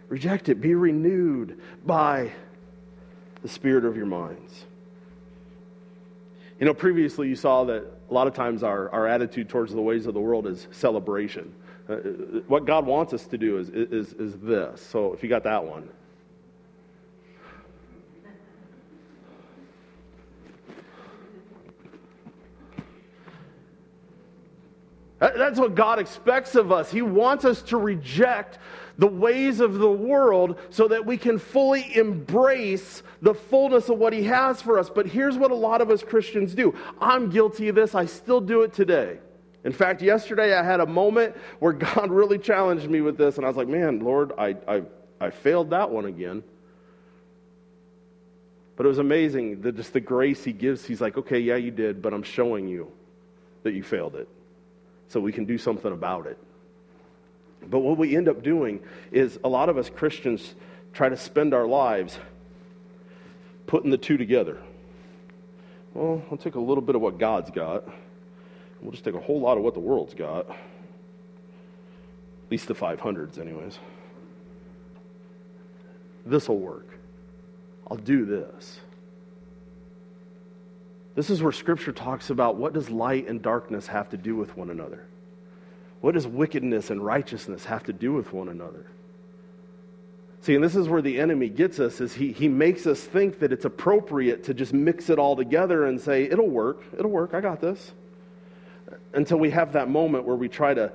[0.09, 0.59] Reject it.
[0.59, 2.33] Be renewed by
[3.41, 4.65] the spirit of your minds.
[6.59, 9.81] You know, previously you saw that a lot of times our, our attitude towards the
[9.81, 11.53] ways of the world is celebration.
[11.87, 11.97] Uh, uh
[12.49, 14.81] what God wants us to do is, is, is this.
[14.81, 15.87] So if you got that one,
[25.33, 26.91] That's what God expects of us.
[26.91, 28.59] He wants us to reject
[28.97, 34.13] the ways of the world so that we can fully embrace the fullness of what
[34.13, 34.89] He has for us.
[34.89, 38.41] But here's what a lot of us Christians do I'm guilty of this, I still
[38.41, 39.19] do it today.
[39.63, 43.45] In fact, yesterday I had a moment where God really challenged me with this, and
[43.45, 44.83] I was like, man, Lord, I, I,
[45.19, 46.43] I failed that one again.
[48.75, 50.85] But it was amazing that just the grace He gives.
[50.85, 52.91] He's like, okay, yeah, you did, but I'm showing you
[53.63, 54.27] that you failed it
[55.07, 56.37] so we can do something about it.
[57.67, 60.53] But what we end up doing is a lot of us Christians
[60.93, 62.19] try to spend our lives
[63.67, 64.57] putting the two together.
[65.93, 67.87] Well, I'll take a little bit of what God's got.
[68.81, 70.49] We'll just take a whole lot of what the world's got.
[70.49, 70.57] At
[72.51, 73.79] least the 500s, anyways.
[76.25, 76.87] This will work.
[77.89, 78.79] I'll do this.
[81.15, 84.55] This is where Scripture talks about what does light and darkness have to do with
[84.57, 85.05] one another?
[86.01, 88.85] What does wickedness and righteousness have to do with one another?
[90.41, 93.39] See, and this is where the enemy gets us, is he, he makes us think
[93.39, 97.33] that it's appropriate to just mix it all together and say, it'll work, it'll work,
[97.33, 97.93] I got this.
[99.13, 100.91] Until we have that moment where we try to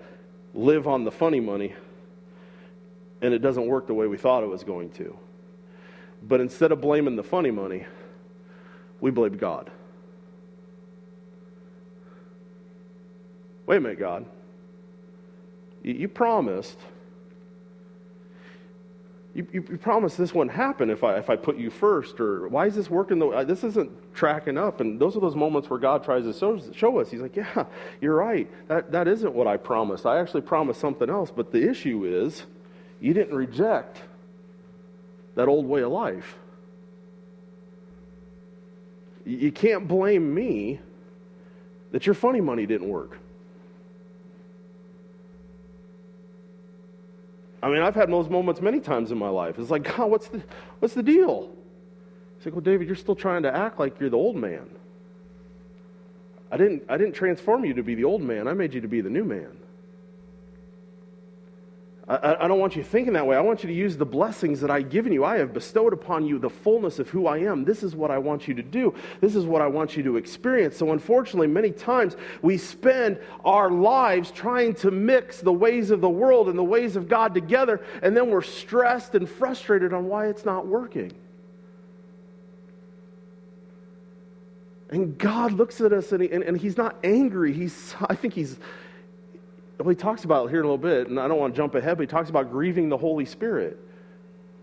[0.55, 1.75] live on the funny money
[3.23, 5.17] and it doesn't work the way we thought it was going to.
[6.23, 7.87] But instead of blaming the funny money,
[9.01, 9.71] we blame God.
[13.71, 14.27] Wait a minute, God.
[15.85, 16.77] You, promised.
[19.33, 22.49] You, you, you, promised this wouldn't happen if I, if I put you first, or
[22.49, 23.21] why is this working?
[23.21, 24.81] The, uh, this isn't tracking up.
[24.81, 27.13] And those are those moments where God tries to show, show us.
[27.13, 27.67] He's like, Yeah,
[28.01, 28.51] you're right.
[28.67, 30.05] That, that isn't what I promised.
[30.05, 31.31] I actually promised something else.
[31.31, 32.47] But the issue is,
[32.99, 34.01] you didn't reject
[35.37, 36.35] that old way of life.
[39.25, 40.81] You can't blame me
[41.93, 43.17] that your funny money didn't work.
[47.63, 49.59] I mean, I've had those moments many times in my life.
[49.59, 50.43] It's like, God, what's the,
[50.79, 51.51] what's the deal?
[52.37, 54.67] He's like, well, David, you're still trying to act like you're the old man.
[56.51, 58.49] I didn't, I didn't transform you to be the old man.
[58.49, 59.60] I made you to be the new man.
[62.11, 63.37] I, I, don't want you thinking that way.
[63.37, 65.25] I want you to use the blessings that I've given you.
[65.25, 67.65] I have bestowed upon you the fullness of who I am.
[67.65, 68.93] This is what I want you to do.
[69.21, 70.77] This is what I want you to experience.
[70.77, 76.11] So, unfortunately, many times we spend our lives trying to mix the ways of the
[76.11, 80.27] world and the ways of God together, and then we're stressed and frustrated on why
[80.27, 81.13] it's not working.
[84.91, 87.53] And God looks at us and, he, and, and, He's not angry.
[87.53, 88.59] He's, I think He's,
[89.81, 91.75] well, He talks about here in a little bit, and I don't want to jump
[91.75, 93.79] ahead, but He talks about grieving the Holy Spirit.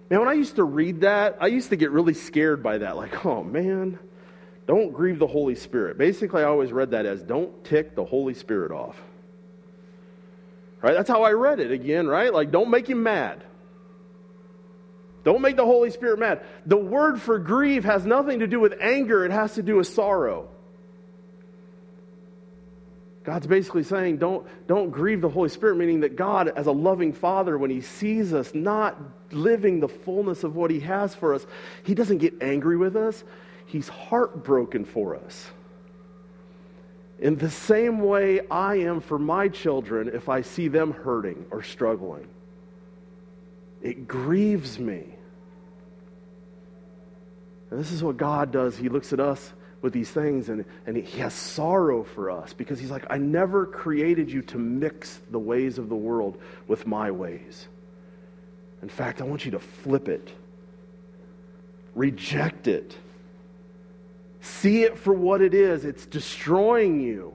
[0.10, 2.96] Man, when I used to read that, I used to get really scared by that.
[2.96, 4.00] Like, oh man,
[4.66, 5.98] don't grieve the Holy Spirit.
[5.98, 8.96] Basically, I always read that as don't tick the Holy Spirit off.
[10.82, 10.94] Right?
[10.94, 12.34] That's how I read it again, right?
[12.34, 13.44] Like, don't make him mad.
[15.24, 16.42] Don't make the Holy Spirit mad.
[16.66, 19.88] The word for grieve has nothing to do with anger, it has to do with
[19.88, 20.50] sorrow.
[23.28, 27.12] God's basically saying, don't, don't grieve the Holy Spirit, meaning that God, as a loving
[27.12, 28.98] Father, when He sees us not
[29.32, 31.46] living the fullness of what He has for us,
[31.84, 33.26] He doesn't get angry with us.
[33.66, 35.46] He's heartbroken for us.
[37.20, 41.62] In the same way I am for my children if I see them hurting or
[41.62, 42.30] struggling.
[43.82, 45.04] It grieves me.
[47.72, 48.78] And this is what God does.
[48.78, 52.80] He looks at us with these things and, and he has sorrow for us because
[52.80, 57.12] he's like, I never created you to mix the ways of the world with my
[57.12, 57.68] ways.
[58.82, 60.32] In fact, I want you to flip it,
[61.96, 62.96] reject it,
[64.42, 65.86] see it for what it is.
[65.86, 67.34] It's destroying you.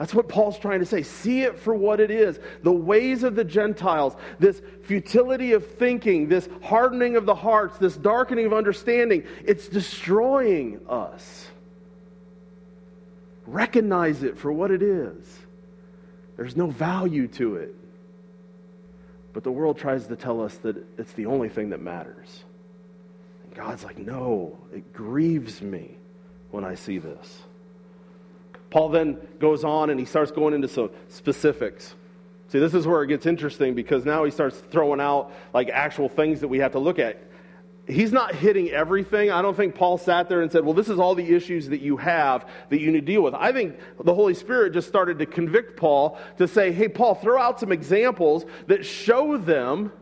[0.00, 1.02] That's what Paul's trying to say.
[1.02, 2.40] See it for what it is.
[2.62, 7.98] The ways of the Gentiles, this futility of thinking, this hardening of the hearts, this
[7.98, 11.49] darkening of understanding, it's destroying us.
[13.50, 15.38] Recognize it for what it is.
[16.36, 17.74] There's no value to it.
[19.32, 22.44] But the world tries to tell us that it's the only thing that matters.
[23.44, 25.96] And God's like, no, it grieves me
[26.50, 27.42] when I see this.
[28.70, 31.94] Paul then goes on and he starts going into some specifics.
[32.48, 36.08] See, this is where it gets interesting because now he starts throwing out like actual
[36.08, 37.20] things that we have to look at.
[37.90, 39.30] He's not hitting everything.
[39.30, 41.80] I don't think Paul sat there and said, Well, this is all the issues that
[41.80, 43.34] you have that you need to deal with.
[43.34, 47.40] I think the Holy Spirit just started to convict Paul to say, Hey, Paul, throw
[47.40, 49.92] out some examples that show them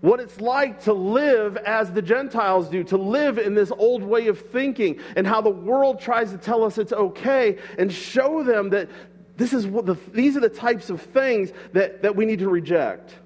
[0.00, 4.28] what it's like to live as the Gentiles do, to live in this old way
[4.28, 8.70] of thinking, and how the world tries to tell us it's okay, and show them
[8.70, 8.88] that
[9.36, 12.48] this is what the, these are the types of things that, that we need to
[12.48, 13.17] reject.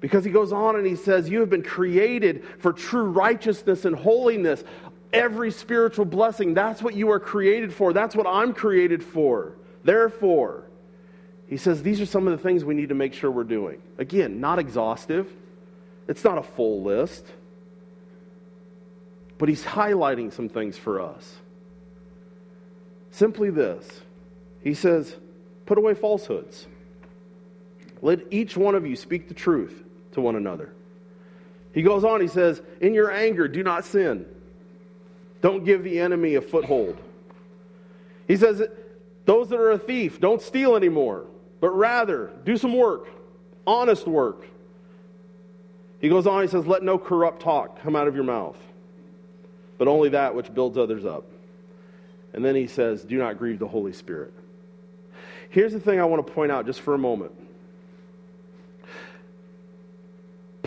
[0.00, 3.96] Because he goes on and he says, You have been created for true righteousness and
[3.96, 4.62] holiness.
[5.12, 7.92] Every spiritual blessing, that's what you are created for.
[7.92, 9.54] That's what I'm created for.
[9.82, 10.64] Therefore,
[11.48, 13.80] he says, These are some of the things we need to make sure we're doing.
[13.98, 15.28] Again, not exhaustive.
[16.06, 17.26] It's not a full list,
[19.36, 21.36] but he's highlighting some things for us.
[23.10, 23.86] Simply this
[24.62, 25.16] He says,
[25.66, 26.66] Put away falsehoods.
[28.00, 30.72] Let each one of you speak the truth to one another.
[31.72, 34.26] He goes on, he says, In your anger, do not sin.
[35.40, 36.96] Don't give the enemy a foothold.
[38.26, 38.62] He says,
[39.24, 41.26] Those that are a thief, don't steal anymore,
[41.60, 43.08] but rather do some work,
[43.66, 44.44] honest work
[46.00, 48.56] he goes on, he says, Let no corrupt talk come out of your mouth,
[49.78, 51.24] but only that which builds others up.
[52.32, 54.32] And then he says, Do not grieve the Holy Spirit.
[55.50, 57.32] Here's the thing I want to point out just for a moment.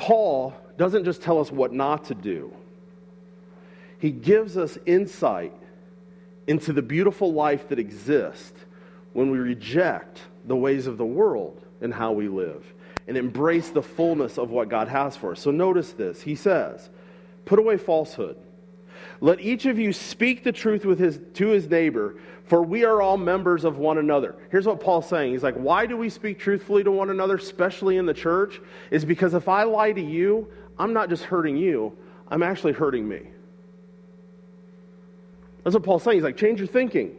[0.01, 2.51] Paul doesn't just tell us what not to do,
[3.99, 5.53] he gives us insight
[6.47, 8.59] into the beautiful life that exists
[9.13, 12.65] when we reject the ways of the world and how we live
[13.07, 15.39] and embrace the fullness of what God has for us.
[15.39, 16.19] So notice this.
[16.19, 16.89] He says,
[17.45, 18.37] Put away falsehood.
[19.21, 22.15] Let each of you speak the truth with his, to his neighbor,
[22.45, 24.35] for we are all members of one another.
[24.49, 25.31] Here's what Paul's saying.
[25.31, 28.59] He's like, Why do we speak truthfully to one another, especially in the church?
[28.89, 30.47] Is because if I lie to you,
[30.77, 31.95] I'm not just hurting you,
[32.29, 33.21] I'm actually hurting me.
[35.63, 36.17] That's what Paul's saying.
[36.17, 37.15] He's like, Change your thinking.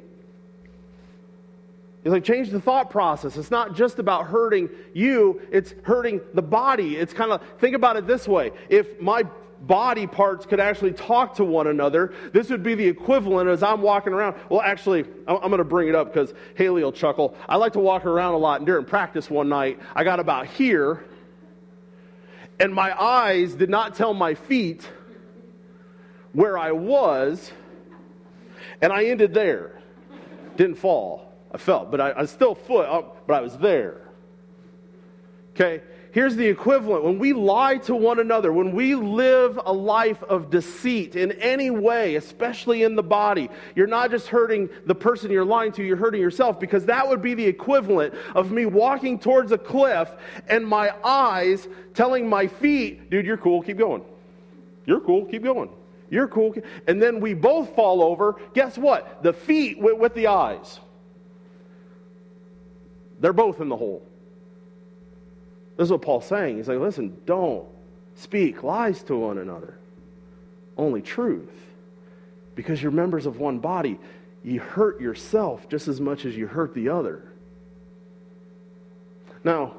[2.03, 3.37] He's like, change the thought process.
[3.37, 6.97] It's not just about hurting you, it's hurting the body.
[6.97, 8.51] It's kind of, think about it this way.
[8.69, 9.23] If my
[9.67, 13.83] body parts could actually talk to one another, this would be the equivalent as I'm
[13.83, 14.37] walking around.
[14.49, 17.35] Well, actually, I'm going to bring it up because Haley will chuckle.
[17.49, 20.47] I like to walk around a lot, and during practice one night, I got about
[20.47, 21.05] here,
[22.59, 24.89] and my eyes did not tell my feet
[26.33, 27.53] where I was,
[28.81, 29.81] and I ended there.
[30.57, 31.33] Didn't fall.
[31.53, 34.01] I fell, but I, I still foot up, but I was there.
[35.55, 35.83] Okay?
[36.13, 37.05] Here's the equivalent.
[37.05, 41.71] When we lie to one another, when we live a life of deceit in any
[41.71, 45.97] way, especially in the body, you're not just hurting the person you're lying to, you're
[45.97, 50.11] hurting yourself because that would be the equivalent of me walking towards a cliff
[50.49, 54.03] and my eyes telling my feet, dude, you're cool, keep going.
[54.85, 55.71] You're cool, keep going.
[56.11, 56.55] You're cool.
[56.87, 58.37] And then we both fall over.
[58.53, 59.23] Guess what?
[59.23, 60.79] The feet went with the eyes.
[63.19, 64.07] They're both in the hole.
[65.83, 66.59] This is what Paul's saying.
[66.59, 67.67] He's like, listen, don't
[68.15, 69.75] speak lies to one another,
[70.77, 71.51] only truth.
[72.55, 73.99] Because you're members of one body,
[74.45, 77.33] you hurt yourself just as much as you hurt the other.
[79.43, 79.75] Now,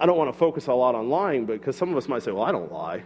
[0.00, 2.32] I don't want to focus a lot on lying, because some of us might say,
[2.32, 3.04] well, I don't lie.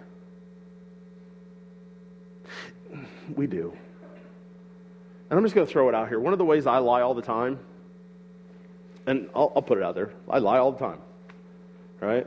[3.37, 3.77] We do.
[5.29, 6.19] And I'm just going to throw it out here.
[6.19, 7.59] One of the ways I lie all the time
[9.07, 10.13] and I'll, I'll put it out there.
[10.31, 10.99] I lie all the time,
[12.05, 12.27] right?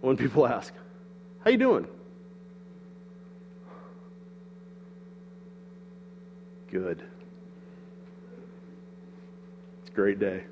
[0.00, 0.72] When people ask,
[1.44, 1.86] "How you doing?"
[6.70, 7.02] Good.
[9.80, 10.44] It's a great day.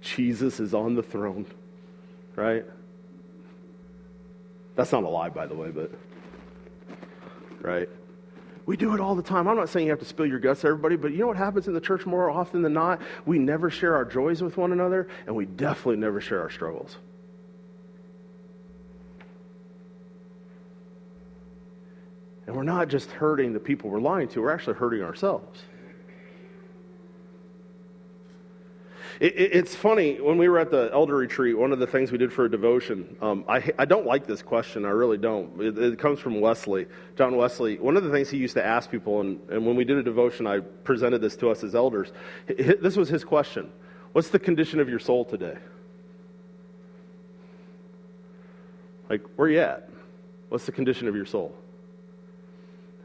[0.00, 1.44] Jesus is on the throne,
[2.36, 2.64] right?
[4.76, 5.90] That's not a lie, by the way, but
[7.60, 7.88] right?
[8.68, 9.48] We do it all the time.
[9.48, 11.38] I'm not saying you have to spill your guts to everybody, but you know what
[11.38, 13.00] happens in the church more often than not?
[13.24, 16.98] We never share our joys with one another, and we definitely never share our struggles.
[22.46, 25.60] And we're not just hurting the people we're lying to, we're actually hurting ourselves.
[29.20, 32.12] It, it, it's funny, when we were at the elder retreat, one of the things
[32.12, 35.60] we did for a devotion, um, I, I don't like this question, I really don't.
[35.60, 37.78] It, it, comes from Wesley, John Wesley.
[37.78, 40.02] One of the things he used to ask people, and, and when we did a
[40.02, 42.12] devotion, I presented this to us as elders.
[42.46, 43.70] This was his question
[44.12, 45.58] What's the condition of your soul today?
[49.10, 49.88] Like, where you at?
[50.48, 51.54] What's the condition of your soul?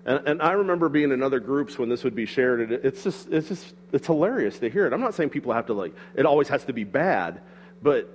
[0.05, 2.71] And, and, I remember being in other groups when this would be shared.
[2.71, 4.91] It's just, it's just, it's hilarious to hear it.
[4.91, 7.41] I'm not saying people have to like, it always has to be bad,
[7.81, 8.09] but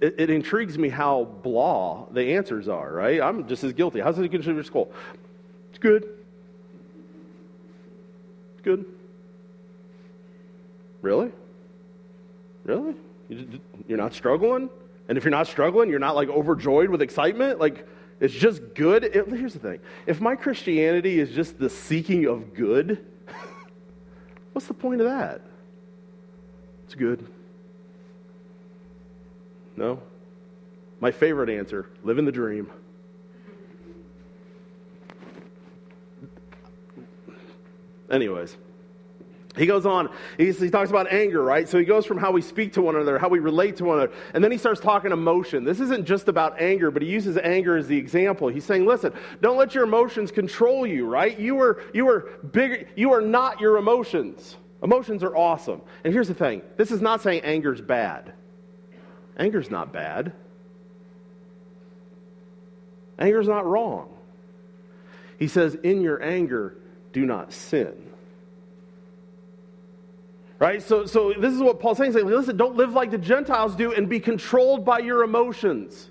[0.00, 3.20] it, it intrigues me how blah the answers are, right?
[3.20, 4.00] I'm just as guilty.
[4.00, 4.92] How's it good to your school?
[5.70, 6.04] It's good.
[8.52, 8.84] It's good.
[11.00, 11.32] Really?
[12.64, 12.94] Really?
[13.88, 14.70] You're not struggling?
[15.08, 17.58] And if you're not struggling, you're not like overjoyed with excitement?
[17.58, 17.86] Like,
[18.22, 19.02] it's just good.
[19.02, 23.04] It, here's the thing if my Christianity is just the seeking of good,
[24.52, 25.40] what's the point of that?
[26.84, 27.26] It's good.
[29.76, 30.00] No?
[31.00, 32.70] My favorite answer living the dream.
[38.08, 38.56] Anyways.
[39.56, 41.68] He goes on, he talks about anger, right?
[41.68, 43.98] So he goes from how we speak to one another, how we relate to one
[43.98, 45.64] another, and then he starts talking emotion.
[45.64, 48.48] This isn't just about anger, but he uses anger as the example.
[48.48, 51.38] He's saying, listen, don't let your emotions control you, right?
[51.38, 54.56] You are, you are big, you are not your emotions.
[54.82, 55.82] Emotions are awesome.
[56.02, 58.32] And here's the thing this is not saying anger's bad.
[59.36, 60.32] Anger's not bad.
[63.18, 64.08] Anger's not wrong.
[65.38, 66.76] He says, in your anger,
[67.12, 68.11] do not sin.
[70.62, 70.80] Right?
[70.80, 72.12] So, so this is what Paul's saying.
[72.12, 76.08] He's saying, listen, don't live like the Gentiles do and be controlled by your emotions.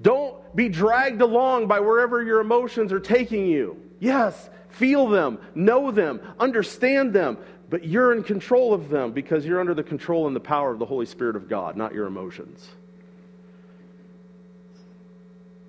[0.00, 3.76] Don't be dragged along by wherever your emotions are taking you.
[4.00, 7.36] Yes, feel them, know them, understand them,
[7.68, 10.78] but you're in control of them because you're under the control and the power of
[10.78, 12.66] the Holy Spirit of God, not your emotions.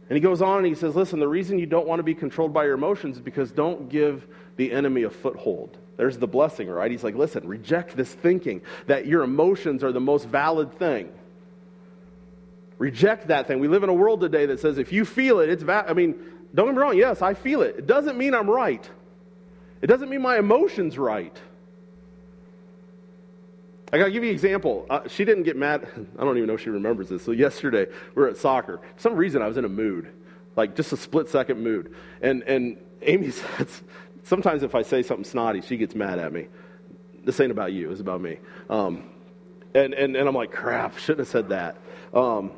[0.08, 2.16] And he goes on and he says, Listen, the reason you don't want to be
[2.16, 4.26] controlled by your emotions is because don't give
[4.56, 5.80] the enemy a foothold.
[5.98, 6.90] There's the blessing, right?
[6.90, 11.12] He's like, listen, reject this thinking that your emotions are the most valid thing.
[12.80, 13.60] Reject that thing.
[13.60, 15.90] We live in a world today that says if you feel it, it's valid.
[15.90, 16.16] I mean,
[16.56, 17.76] don't get me wrong, yes, I feel it.
[17.78, 18.90] It doesn't mean I'm right.
[19.82, 21.38] It doesn't mean my emotion's right.
[23.92, 24.88] I got to give you an example.
[24.90, 25.88] Uh, she didn't get mad.
[26.18, 27.24] I don't even know if she remembers this.
[27.24, 27.86] So, yesterday,
[28.16, 28.80] we were at soccer.
[28.96, 30.12] For some reason, I was in a mood,
[30.56, 31.94] like just a split second mood.
[32.20, 33.84] And, and Amy says,
[34.24, 36.48] Sometimes if I say something snotty, she gets mad at me.
[37.24, 38.40] This ain't about you, it's about me.
[38.70, 39.10] Um,
[39.76, 41.78] and, and, and I'm like, crap, shouldn't have said that.
[42.14, 42.52] Um,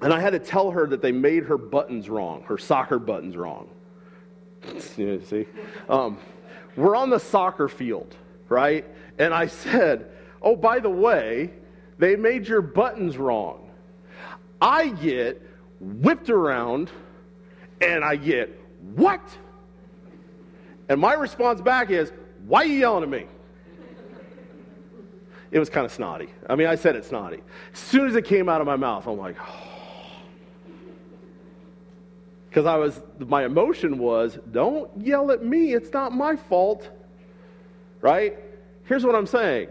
[0.00, 3.36] and I had to tell her that they made her buttons wrong, her soccer buttons
[3.36, 3.68] wrong.
[4.96, 5.46] you see?
[5.88, 6.18] Um,
[6.76, 8.14] we're on the soccer field,
[8.48, 8.84] right?
[9.18, 11.50] And I said, oh, by the way,
[11.98, 13.70] they made your buttons wrong.
[14.60, 15.42] I get
[15.80, 16.90] whipped around
[17.80, 18.60] and I get,
[18.94, 19.20] what?
[20.88, 22.12] And my response back is,
[22.46, 23.26] why are you yelling at me?
[25.50, 26.28] It was kind of snotty.
[26.48, 27.42] I mean, I said it snotty.
[27.72, 29.68] As soon as it came out of my mouth, I'm like, oh.
[32.48, 35.74] Because I was, my emotion was, don't yell at me.
[35.74, 36.88] It's not my fault.
[38.00, 38.38] Right?
[38.84, 39.68] Here's what I'm saying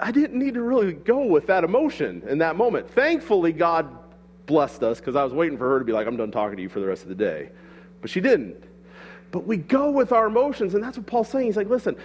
[0.00, 2.90] I didn't need to really go with that emotion in that moment.
[2.90, 3.88] Thankfully, God
[4.46, 6.62] blessed us because I was waiting for her to be like, I'm done talking to
[6.62, 7.50] you for the rest of the day.
[8.00, 8.64] But she didn't.
[9.30, 11.46] But we go with our emotions, and that's what Paul's saying.
[11.46, 11.96] He's like, listen,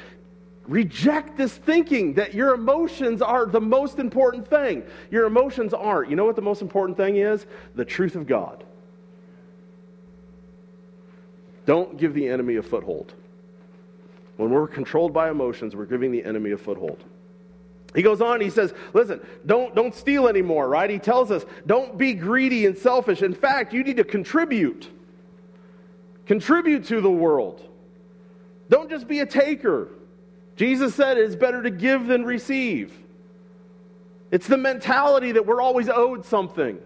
[0.67, 4.83] reject this thinking that your emotions are the most important thing.
[5.09, 6.09] Your emotions aren't.
[6.09, 7.45] You know what the most important thing is?
[7.75, 8.63] The truth of God.
[11.65, 13.13] Don't give the enemy a foothold.
[14.35, 17.03] When we're controlled by emotions, we're giving the enemy a foothold.
[17.95, 20.89] He goes on, he says, listen, don't, don't steal anymore, right?
[20.89, 23.21] He tells us, don't be greedy and selfish.
[23.21, 24.89] In fact, you need to contribute.
[26.25, 27.61] Contribute to the world.
[28.69, 29.89] Don't just be a taker.
[30.55, 32.93] Jesus said it's better to give than receive.
[34.31, 36.79] It's the mentality that we're always owed something,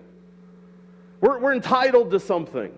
[1.22, 2.72] we're, we're entitled to something.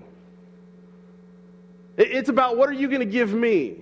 [1.97, 3.75] It's about what are you going to give me?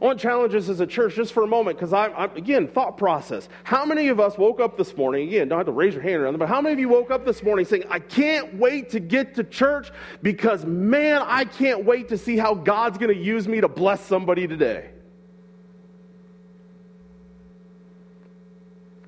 [0.00, 2.36] I want to challenge us as a church just for a moment because I'm, I'm,
[2.36, 3.48] again, thought process.
[3.64, 6.16] How many of us woke up this morning, again, don't have to raise your hand
[6.16, 8.90] around them, but how many of you woke up this morning saying, I can't wait
[8.90, 9.90] to get to church
[10.22, 14.04] because, man, I can't wait to see how God's going to use me to bless
[14.04, 14.90] somebody today?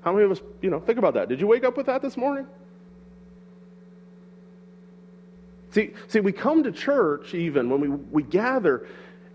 [0.00, 1.28] How many of us, you know, think about that?
[1.28, 2.46] Did you wake up with that this morning?
[5.70, 8.86] See, see, we come to church even when we, we gather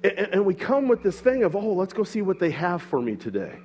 [0.03, 2.81] and, and we come with this thing of, oh, let's go see what they have
[2.81, 3.57] for me today.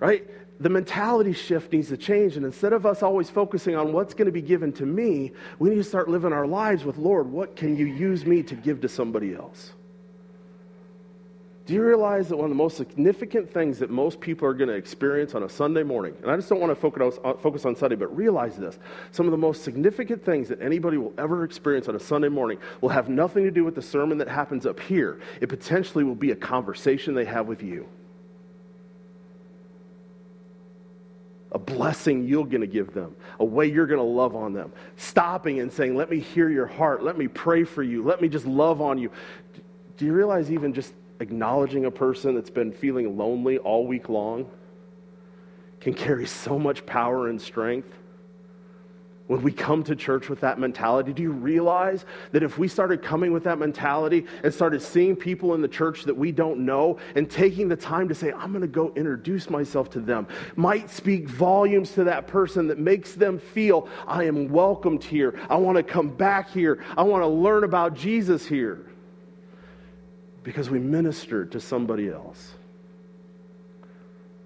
[0.00, 0.26] Right?
[0.60, 2.36] The mentality shift needs to change.
[2.36, 5.70] And instead of us always focusing on what's going to be given to me, we
[5.70, 8.80] need to start living our lives with, Lord, what can you use me to give
[8.82, 9.72] to somebody else?
[11.68, 14.70] Do you realize that one of the most significant things that most people are going
[14.70, 17.36] to experience on a Sunday morning, and I just don't want to focus on, uh,
[17.36, 18.78] focus on Sunday, but realize this
[19.10, 22.58] some of the most significant things that anybody will ever experience on a Sunday morning
[22.80, 25.20] will have nothing to do with the sermon that happens up here.
[25.42, 27.86] It potentially will be a conversation they have with you.
[31.52, 34.70] a blessing you're going to give them, a way you're going to love on them.
[34.96, 37.02] Stopping and saying, Let me hear your heart.
[37.02, 38.02] Let me pray for you.
[38.02, 39.10] Let me just love on you.
[39.96, 44.48] Do you realize even just acknowledging a person that's been feeling lonely all week long
[45.80, 47.94] can carry so much power and strength.
[49.28, 53.02] When we come to church with that mentality, do you realize that if we started
[53.02, 56.98] coming with that mentality and started seeing people in the church that we don't know
[57.14, 60.88] and taking the time to say, I'm going to go introduce myself to them, might
[60.88, 65.38] speak volumes to that person that makes them feel, I am welcomed here.
[65.50, 66.82] I want to come back here.
[66.96, 68.87] I want to learn about Jesus here
[70.48, 72.54] because we ministered to somebody else.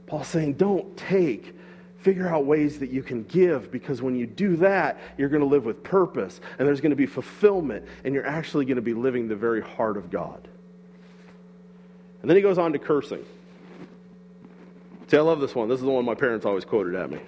[0.08, 1.56] Paul's saying, don't take.
[1.98, 5.46] Figure out ways that you can give because when you do that, you're going to
[5.46, 8.94] live with purpose and there's going to be fulfillment and you're actually going to be
[8.94, 10.48] living the very heart of God.
[12.20, 13.24] And then he goes on to cursing.
[15.06, 15.68] See, I love this one.
[15.68, 17.20] This is the one my parents always quoted at me.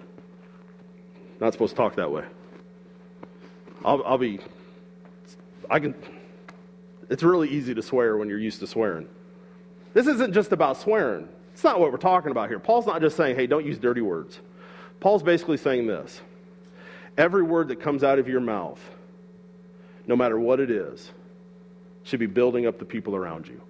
[1.39, 2.25] Not supposed to talk that way.
[3.85, 4.41] I'll, I'll be,
[5.71, 5.95] I can,
[7.11, 9.09] it's really easy to swear when you're used to swearing.
[9.93, 11.29] This isn't just about swearing.
[11.53, 12.59] It's not what we're talking about here.
[12.59, 14.41] Paul's not just saying, hey, don't use dirty words.
[15.01, 16.21] Paul's basically saying this
[17.17, 18.81] every word that comes out of your mouth,
[20.07, 21.13] no matter what it is,
[22.03, 23.61] should be building up the people around you.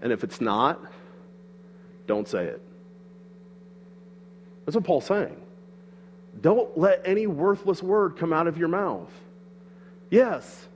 [0.00, 0.80] And if it's not,
[2.06, 2.62] don't say it.
[4.64, 5.36] That's what Paul's saying.
[6.40, 9.10] Don't let any worthless word come out of your mouth.
[10.10, 10.68] Yes,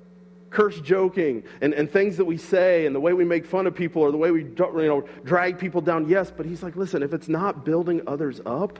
[0.51, 3.75] curse joking and, and things that we say and the way we make fun of
[3.75, 6.09] people or the way we you know, drag people down.
[6.09, 8.79] Yes, but he's like, listen, if it's not building others up,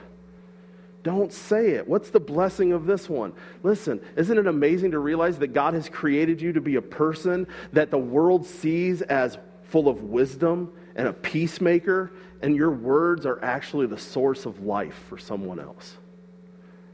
[1.03, 1.87] don't say it.
[1.87, 3.33] What's the blessing of this one?
[3.63, 7.47] Listen, isn't it amazing to realize that God has created you to be a person
[7.71, 12.11] that the world sees as full of wisdom and a peacemaker,
[12.41, 15.97] and your words are actually the source of life for someone else?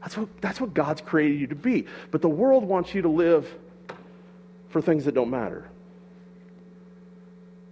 [0.00, 1.86] That's what, that's what God's created you to be.
[2.12, 3.52] But the world wants you to live
[4.76, 5.64] for things that don't matter.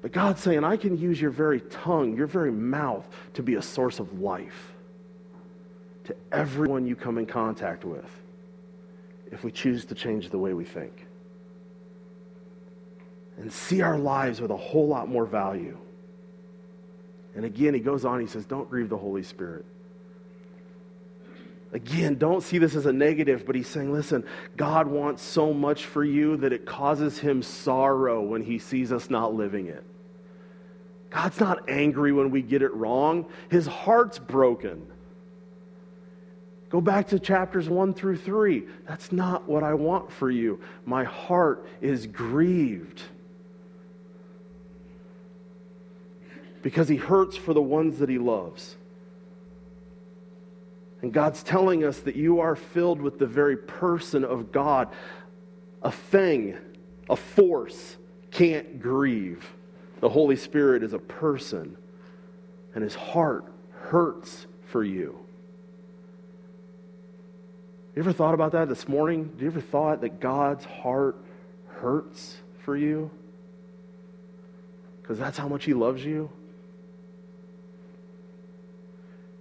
[0.00, 3.60] But God's saying, I can use your very tongue, your very mouth, to be a
[3.60, 4.72] source of life
[6.04, 8.08] to everyone you come in contact with
[9.30, 11.06] if we choose to change the way we think
[13.36, 15.76] and see our lives with a whole lot more value.
[17.36, 19.66] And again, he goes on, he says, Don't grieve the Holy Spirit.
[21.74, 24.24] Again, don't see this as a negative, but he's saying, listen,
[24.56, 29.10] God wants so much for you that it causes him sorrow when he sees us
[29.10, 29.82] not living it.
[31.10, 34.86] God's not angry when we get it wrong, his heart's broken.
[36.70, 38.64] Go back to chapters 1 through 3.
[38.86, 40.60] That's not what I want for you.
[40.84, 43.02] My heart is grieved.
[46.62, 48.76] Because he hurts for the ones that he loves.
[51.04, 54.88] And God's telling us that you are filled with the very person of God.
[55.82, 56.56] A thing,
[57.10, 57.98] a force,
[58.30, 59.46] can't grieve.
[60.00, 61.76] The Holy Spirit is a person,
[62.74, 65.18] and his heart hurts for you.
[67.94, 69.30] You ever thought about that this morning?
[69.36, 71.16] Do you ever thought that God's heart
[71.66, 72.34] hurts
[72.64, 73.10] for you?
[75.02, 76.30] Because that's how much He loves you.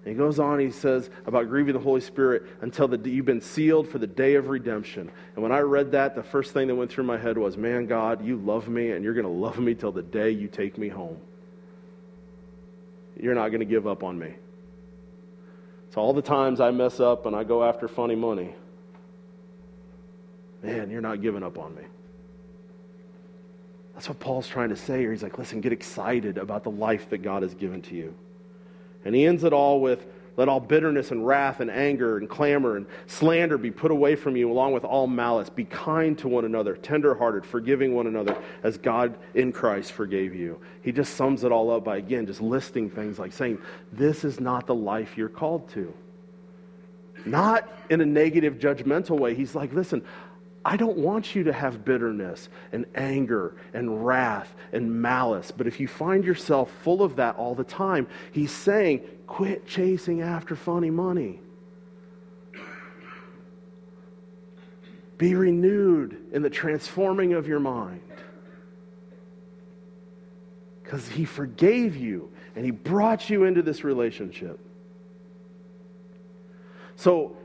[0.05, 3.39] And he goes on, he says about grieving the Holy Spirit until the, you've been
[3.39, 5.09] sealed for the day of redemption.
[5.35, 7.85] And when I read that, the first thing that went through my head was, man,
[7.85, 10.77] God, you love me, and you're going to love me till the day you take
[10.77, 11.17] me home.
[13.17, 14.33] You're not going to give up on me.
[15.91, 18.53] So all the times I mess up and I go after funny money,
[20.61, 21.83] man, you're not giving up on me.
[23.93, 25.11] That's what Paul's trying to say here.
[25.11, 28.15] He's like, listen, get excited about the life that God has given to you.
[29.05, 32.75] And he ends it all with let all bitterness and wrath and anger and clamor
[32.75, 35.49] and slander be put away from you, along with all malice.
[35.49, 40.59] Be kind to one another, tenderhearted, forgiving one another, as God in Christ forgave you.
[40.81, 43.59] He just sums it all up by, again, just listing things like saying,
[43.91, 45.93] This is not the life you're called to.
[47.25, 49.35] Not in a negative, judgmental way.
[49.35, 50.03] He's like, Listen,
[50.65, 55.51] I don't want you to have bitterness and anger and wrath and malice.
[55.51, 60.21] But if you find yourself full of that all the time, he's saying, quit chasing
[60.21, 61.41] after funny money.
[65.17, 68.01] Be renewed in the transforming of your mind.
[70.83, 74.59] Because he forgave you and he brought you into this relationship.
[76.95, 77.35] So,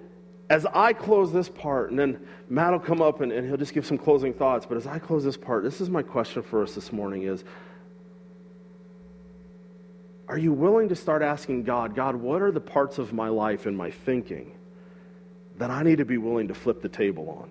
[0.50, 3.74] as I close this part, and then Matt will come up and, and, he'll just
[3.74, 4.64] give some closing thoughts.
[4.66, 7.44] But as I close this part, this is my question for us this morning is,
[10.26, 13.66] are you willing to start asking God, God, what are the parts of my life
[13.66, 14.52] and my thinking
[15.56, 17.50] that I need to be willing to flip the table on?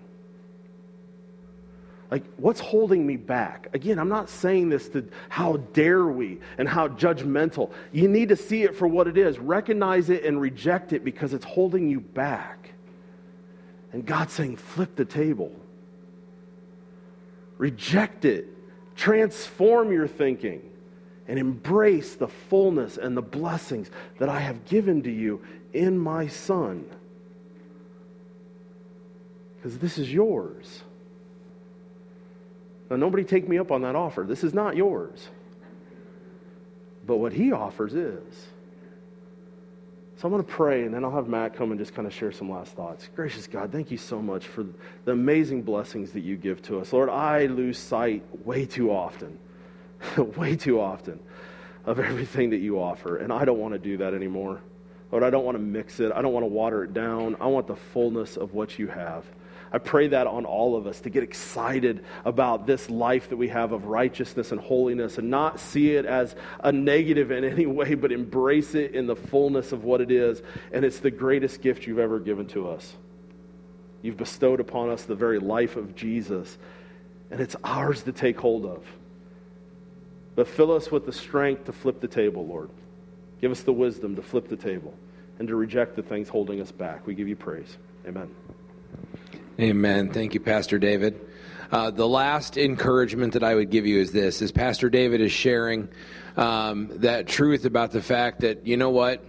[2.10, 3.68] Like, what's holding me back?
[3.74, 7.70] Again, I'm not saying this to how dare we and how judgmental.
[7.92, 11.34] You need to see it for what it is, recognize it and reject it because
[11.34, 12.72] it's holding you back.
[13.92, 15.52] And God's saying, flip the table.
[17.56, 18.46] Reject it.
[18.96, 20.62] Transform your thinking
[21.26, 26.26] and embrace the fullness and the blessings that I have given to you in my
[26.26, 26.88] Son.
[29.56, 30.82] Because this is yours.
[32.90, 34.24] Now, nobody take me up on that offer.
[34.26, 35.28] This is not yours.
[37.06, 38.46] But what He offers is.
[40.18, 42.12] So I'm going to pray, and then I'll have Matt come and just kind of
[42.12, 43.08] share some last thoughts.
[43.14, 44.66] Gracious God, thank you so much for
[45.04, 46.92] the amazing blessings that you give to us.
[46.92, 49.38] Lord, I lose sight way too often,
[50.36, 51.20] way too often,
[51.86, 54.60] of everything that you offer, and I don't want to do that anymore.
[55.12, 56.10] Lord, I don't want to mix it.
[56.12, 57.36] I don't want to water it down.
[57.40, 59.24] I want the fullness of what you have.
[59.72, 63.48] I pray that on all of us to get excited about this life that we
[63.48, 67.94] have of righteousness and holiness and not see it as a negative in any way,
[67.94, 70.42] but embrace it in the fullness of what it is.
[70.72, 72.94] And it's the greatest gift you've ever given to us.
[74.02, 76.56] You've bestowed upon us the very life of Jesus,
[77.30, 78.84] and it's ours to take hold of.
[80.34, 82.70] But fill us with the strength to flip the table, Lord.
[83.40, 84.94] Give us the wisdom to flip the table
[85.38, 87.06] and to reject the things holding us back.
[87.06, 87.76] We give you praise.
[88.06, 88.28] Amen.
[89.60, 90.12] Amen.
[90.12, 91.20] Thank you, Pastor David.
[91.72, 95.32] Uh, the last encouragement that I would give you is this: is Pastor David is
[95.32, 95.88] sharing
[96.36, 99.24] um, that truth about the fact that you know what,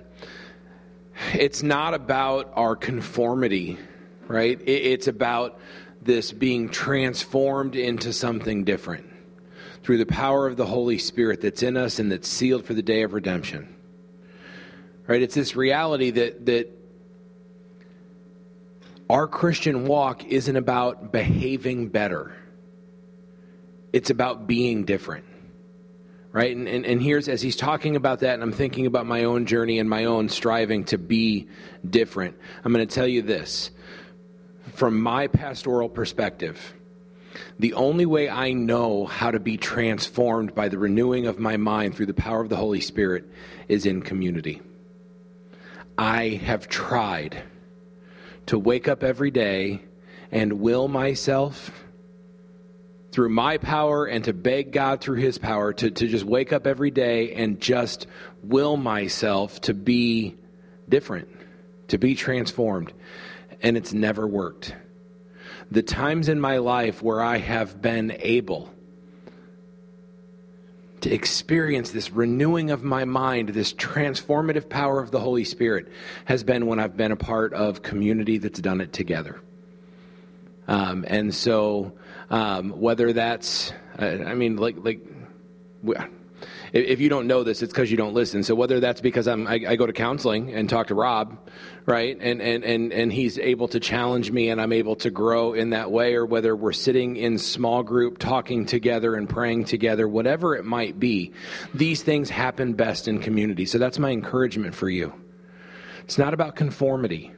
[1.34, 3.80] it's not about our conformity,
[4.28, 4.62] right?
[4.62, 5.60] It, it's about
[6.00, 9.08] this being transformed into something different
[9.82, 12.84] through the power of the Holy Spirit that's in us and that's sealed for the
[12.84, 13.76] day of redemption.
[15.08, 15.24] Right?
[15.24, 16.79] It's this reality that that
[19.10, 22.36] our Christian walk isn't about behaving better.
[23.92, 25.26] it's about being different
[26.32, 26.56] right?
[26.56, 29.46] And, and, and here's, as he's talking about that, and I'm thinking about my own
[29.46, 31.48] journey and my own striving to be
[31.88, 33.72] different, I'm going to tell you this.
[34.74, 36.76] From my pastoral perspective,
[37.58, 41.96] the only way I know how to be transformed by the renewing of my mind
[41.96, 43.26] through the power of the Holy Spirit
[43.68, 44.62] is in community.
[45.98, 47.44] I have tried
[48.50, 49.80] to wake up every day
[50.32, 51.70] and will myself
[53.12, 56.66] through my power and to beg God through his power to, to just wake up
[56.66, 58.08] every day and just
[58.42, 60.36] will myself to be
[60.90, 61.28] different,
[61.90, 62.92] to be transformed.
[63.62, 64.74] And it's never worked.
[65.70, 68.74] The times in my life where I have been able
[71.02, 75.92] to experience this renewing of my mind, this transformative power of the Holy Spirit,
[76.26, 79.42] has been when I've been a part of community that's done it together.
[80.68, 81.94] Um, and so,
[82.30, 85.02] um, whether that's, uh, I mean, like, like,
[86.74, 88.44] if you don't know this, it's because you don't listen.
[88.44, 91.38] So whether that's because I'm, I, I, go to counseling and talk to Rob,
[91.86, 95.54] right, and, and, and, and he's able to challenge me and I'm able to grow
[95.54, 100.08] in that way, or whether we're sitting in small group talking together and praying together,
[100.08, 101.34] whatever it might be,
[101.74, 103.66] these things happen best in community.
[103.66, 105.14] So that's my encouragement for you.
[106.04, 107.32] It's not about conformity.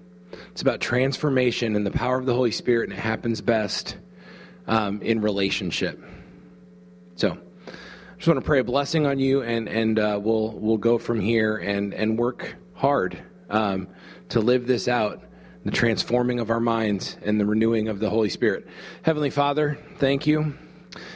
[0.52, 3.98] It's about transformation and the power of the Holy Spirit, and it happens best
[4.68, 6.04] um, in relationship.
[7.16, 7.38] So,
[8.22, 11.20] just want to pray a blessing on you, and and uh, we'll we'll go from
[11.20, 13.20] here and and work hard
[13.50, 13.88] um,
[14.30, 15.24] to live this out,
[15.66, 18.68] the transforming of our minds and the renewing of the Holy Spirit.
[19.02, 20.54] Heavenly Father, thank you.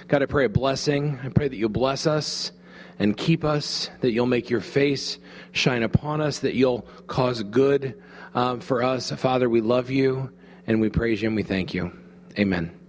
[0.08, 1.20] God, I pray a blessing.
[1.24, 2.52] I pray that you'll bless us
[2.98, 5.20] and keep us, that you'll make your face
[5.52, 8.02] shine upon us, that you'll cause good
[8.34, 9.12] um, for us.
[9.12, 10.32] Father, we love you
[10.66, 11.96] and we praise you and we thank you.
[12.40, 12.85] Amen.